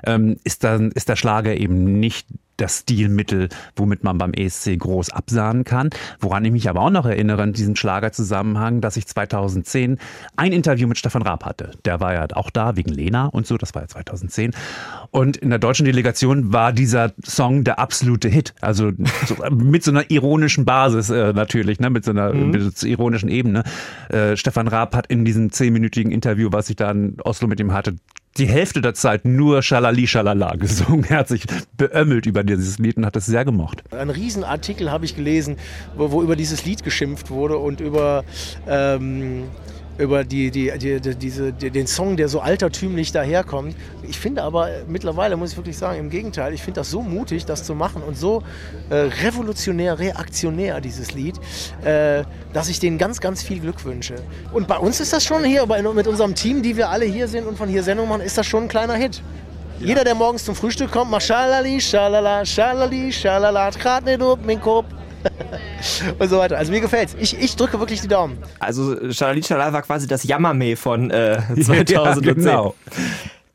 [0.06, 2.28] ähm, ist dann ist der Schlager eben nicht
[2.62, 5.90] das Stilmittel, womit man beim ESC groß absahnen kann.
[6.20, 9.98] Woran ich mich aber auch noch erinnere in diesem Schlagerzusammenhang, dass ich 2010
[10.36, 11.72] ein Interview mit Stefan Raab hatte.
[11.86, 14.52] Der war ja auch da wegen Lena und so, das war ja 2010.
[15.12, 18.54] Und in der deutschen Delegation war dieser Song der absolute Hit.
[18.62, 18.92] Also
[19.28, 21.90] so, mit so einer ironischen Basis äh, natürlich, ne?
[21.90, 22.52] mit so einer Mhm.
[22.52, 23.64] mit so ironischen Ebene.
[24.10, 27.74] Äh, Stefan Raab hat in diesem zehnminütigen Interview, was ich da in Oslo mit ihm
[27.74, 27.96] hatte,
[28.38, 31.06] die Hälfte der Zeit nur Schalali Schalala gesungen.
[31.10, 33.84] Er hat sich beömmelt über dieses Lied und hat es sehr gemocht.
[33.92, 35.58] Ein Riesenartikel habe ich gelesen,
[35.96, 38.24] wo, wo über dieses Lied geschimpft wurde und über,
[38.68, 39.44] ähm,
[40.02, 43.76] über die, die, die, die, diese, die, den Song, der so altertümlich daherkommt.
[44.08, 47.46] Ich finde aber mittlerweile, muss ich wirklich sagen, im Gegenteil, ich finde das so mutig,
[47.46, 48.44] das zu machen und so
[48.90, 51.40] äh, revolutionär, reaktionär, dieses Lied,
[51.84, 52.24] äh,
[52.54, 54.16] dass ich denen ganz, ganz viel Glück wünsche.
[54.52, 57.28] Und bei uns ist das schon hier, bei, mit unserem Team, die wir alle hier
[57.28, 59.22] sind und von hier Sendung machen, ist das schon ein kleiner Hit.
[59.80, 63.72] Jeder, der morgens zum Frühstück kommt, macht Schalali, Schalala, Schalali, Schalala,
[64.46, 64.86] mein Kopf.
[66.20, 66.58] Und so weiter.
[66.58, 67.16] Also mir gefällt's.
[67.20, 68.38] Ich, ich drücke wirklich die Daumen.
[68.60, 71.92] Also Schalali Schalala war quasi das Jammermee von äh, 2010.
[71.92, 72.76] Ja, genau.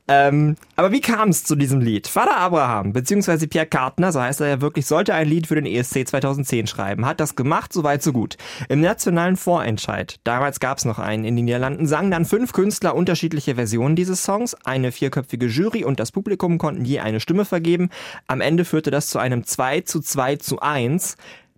[0.08, 2.06] Ähm, aber wie kam es zu diesem Lied?
[2.06, 5.66] Vater Abraham, beziehungsweise Pierre Kartner, so heißt er ja wirklich, sollte ein Lied für den
[5.66, 7.06] ESC 2010 schreiben.
[7.06, 8.36] Hat das gemacht, soweit so gut.
[8.68, 12.94] Im nationalen Vorentscheid, damals gab es noch einen in den Niederlanden, sangen dann fünf Künstler
[12.94, 14.54] unterschiedliche Versionen dieses Songs.
[14.64, 17.90] Eine vierköpfige Jury und das Publikum konnten je eine Stimme vergeben.
[18.28, 21.16] Am Ende führte das zu einem 2 zu 2 zu 1.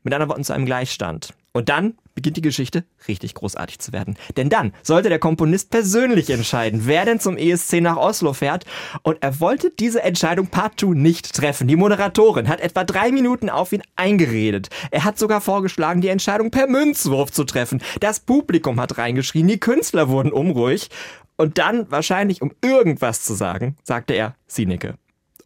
[0.09, 1.34] Mit anderen Worten zu einem Gleichstand.
[1.52, 4.16] Und dann beginnt die Geschichte richtig großartig zu werden.
[4.38, 8.64] Denn dann sollte der Komponist persönlich entscheiden, wer denn zum ESC nach Oslo fährt.
[9.02, 11.68] Und er wollte diese Entscheidung partout nicht treffen.
[11.68, 14.70] Die Moderatorin hat etwa drei Minuten auf ihn eingeredet.
[14.90, 17.82] Er hat sogar vorgeschlagen, die Entscheidung per Münzwurf zu treffen.
[18.00, 20.88] Das Publikum hat reingeschrien, die Künstler wurden unruhig.
[21.36, 24.94] Und dann, wahrscheinlich um irgendwas zu sagen, sagte er, Sineke.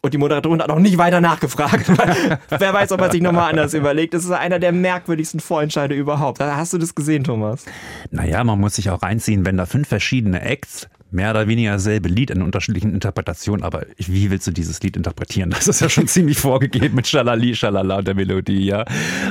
[0.05, 1.86] Und die Moderatorin hat auch nicht weiter nachgefragt.
[2.48, 4.14] Wer weiß, ob er sich nochmal anders überlegt.
[4.14, 6.40] Das ist einer der merkwürdigsten Vorentscheide überhaupt.
[6.40, 7.64] Hast du das gesehen, Thomas?
[8.11, 12.09] Naja, man muss sich auch reinziehen, wenn da fünf verschiedene Acts mehr oder weniger dasselbe
[12.09, 15.50] Lied in unterschiedlichen Interpretationen, aber wie willst du dieses Lied interpretieren?
[15.50, 18.84] Das ist ja schon ziemlich vorgegeben mit Schalali, Schalala und der Melodie, ja.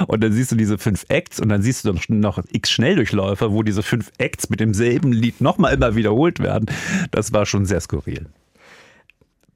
[0.08, 3.64] Und dann siehst du diese fünf Acts und dann siehst du noch x Schnelldurchläufer, wo
[3.64, 6.68] diese fünf Acts mit demselben Lied nochmal immer wiederholt werden.
[7.10, 8.28] Das war schon sehr skurril.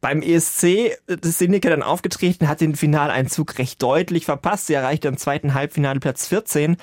[0.06, 4.68] Beim ESC ist Sineke dann aufgetreten, hat den Finaleinzug recht deutlich verpasst.
[4.68, 6.78] Sie erreichte im zweiten Halbfinale Platz 14.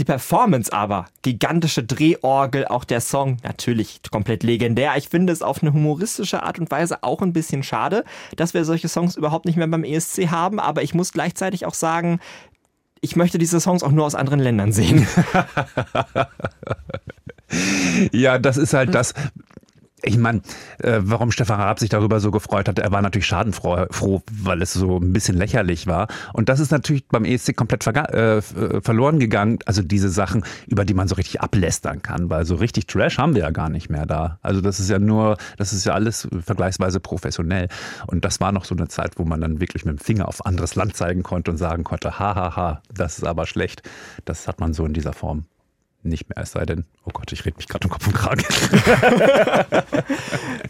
[0.00, 4.96] Die Performance aber, gigantische Drehorgel, auch der Song, natürlich komplett legendär.
[4.96, 8.04] Ich finde es auf eine humoristische Art und Weise auch ein bisschen schade,
[8.34, 10.58] dass wir solche Songs überhaupt nicht mehr beim ESC haben.
[10.58, 12.18] Aber ich muss gleichzeitig auch sagen,
[13.00, 15.06] ich möchte diese Songs auch nur aus anderen Ländern sehen.
[18.12, 19.14] Ja, das ist halt das.
[20.02, 20.42] Ich meine,
[20.78, 24.62] äh, warum Stefan Raab sich darüber so gefreut hatte, er war natürlich schadenfroh, froh, weil
[24.62, 26.06] es so ein bisschen lächerlich war.
[26.32, 28.42] Und das ist natürlich beim ESC komplett äh, äh,
[28.80, 29.58] verloren gegangen.
[29.66, 33.34] Also diese Sachen, über die man so richtig ablästern kann, weil so richtig Trash haben
[33.34, 34.38] wir ja gar nicht mehr da.
[34.42, 37.68] Also das ist ja nur, das ist ja alles vergleichsweise professionell.
[38.06, 40.46] Und das war noch so eine Zeit, wo man dann wirklich mit dem Finger auf
[40.46, 43.82] anderes Land zeigen konnte und sagen konnte, hahaha, das ist aber schlecht.
[44.24, 45.44] Das hat man so in dieser Form
[46.02, 48.44] nicht mehr, es sei denn, oh Gott, ich rede mich gerade um Kopf und Kragen.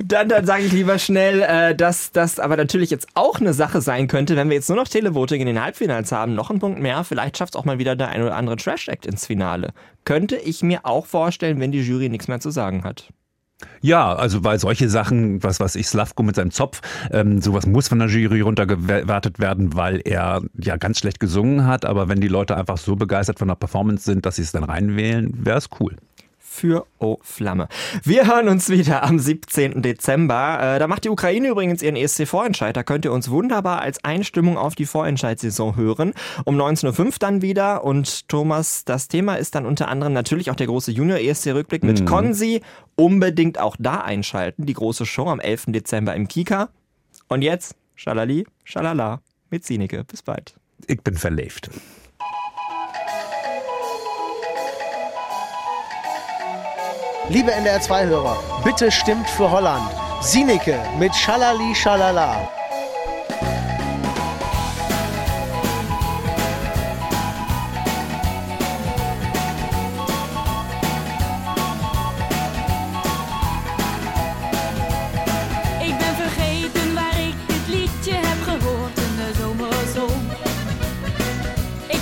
[0.04, 3.82] Dann, dann sage ich lieber schnell, äh, dass das aber natürlich jetzt auch eine Sache
[3.82, 6.80] sein könnte, wenn wir jetzt nur noch Televoting in den Halbfinals haben, noch einen Punkt
[6.80, 9.74] mehr, vielleicht schafft es auch mal wieder der ein oder andere Trash-Act ins Finale.
[10.04, 13.12] Könnte ich mir auch vorstellen, wenn die Jury nichts mehr zu sagen hat.
[13.80, 16.80] Ja, also weil solche Sachen, was weiß ich, Slavko mit seinem Zopf,
[17.10, 21.84] ähm, sowas muss von der Jury runtergewertet werden, weil er ja ganz schlecht gesungen hat.
[21.84, 24.64] Aber wenn die Leute einfach so begeistert von der Performance sind, dass sie es dann
[24.64, 25.96] reinwählen, wäre es cool.
[26.58, 27.68] Für O Flamme.
[28.02, 29.80] Wir hören uns wieder am 17.
[29.80, 30.58] Dezember.
[30.60, 32.76] Äh, da macht die Ukraine übrigens ihren ESC-Vorentscheid.
[32.76, 36.14] Da könnt ihr uns wunderbar als Einstimmung auf die Vorentscheidssaison hören.
[36.44, 37.84] Um 19.05 Uhr dann wieder.
[37.84, 42.60] Und Thomas, das Thema ist dann unter anderem natürlich auch der große Junior-ESC-Rückblick mit Konzi.
[42.96, 44.66] Unbedingt auch da einschalten.
[44.66, 45.66] Die große Show am 11.
[45.68, 46.70] Dezember im Kika.
[47.28, 50.02] Und jetzt, Schalali, Schalala mit Sineke.
[50.02, 50.56] Bis bald.
[50.88, 51.70] Ich bin verlebt.
[57.30, 59.90] Liebe NDR2-Hörer, bitte stimmt für Holland.
[60.22, 62.48] Sineke mit Schalali Schalala.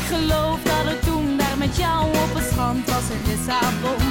[0.08, 4.05] geloof dat het toen daar met jou op het strand was in Lissabon.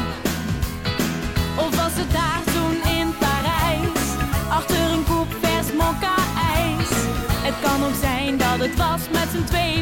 [8.66, 9.75] Het was met z'n twee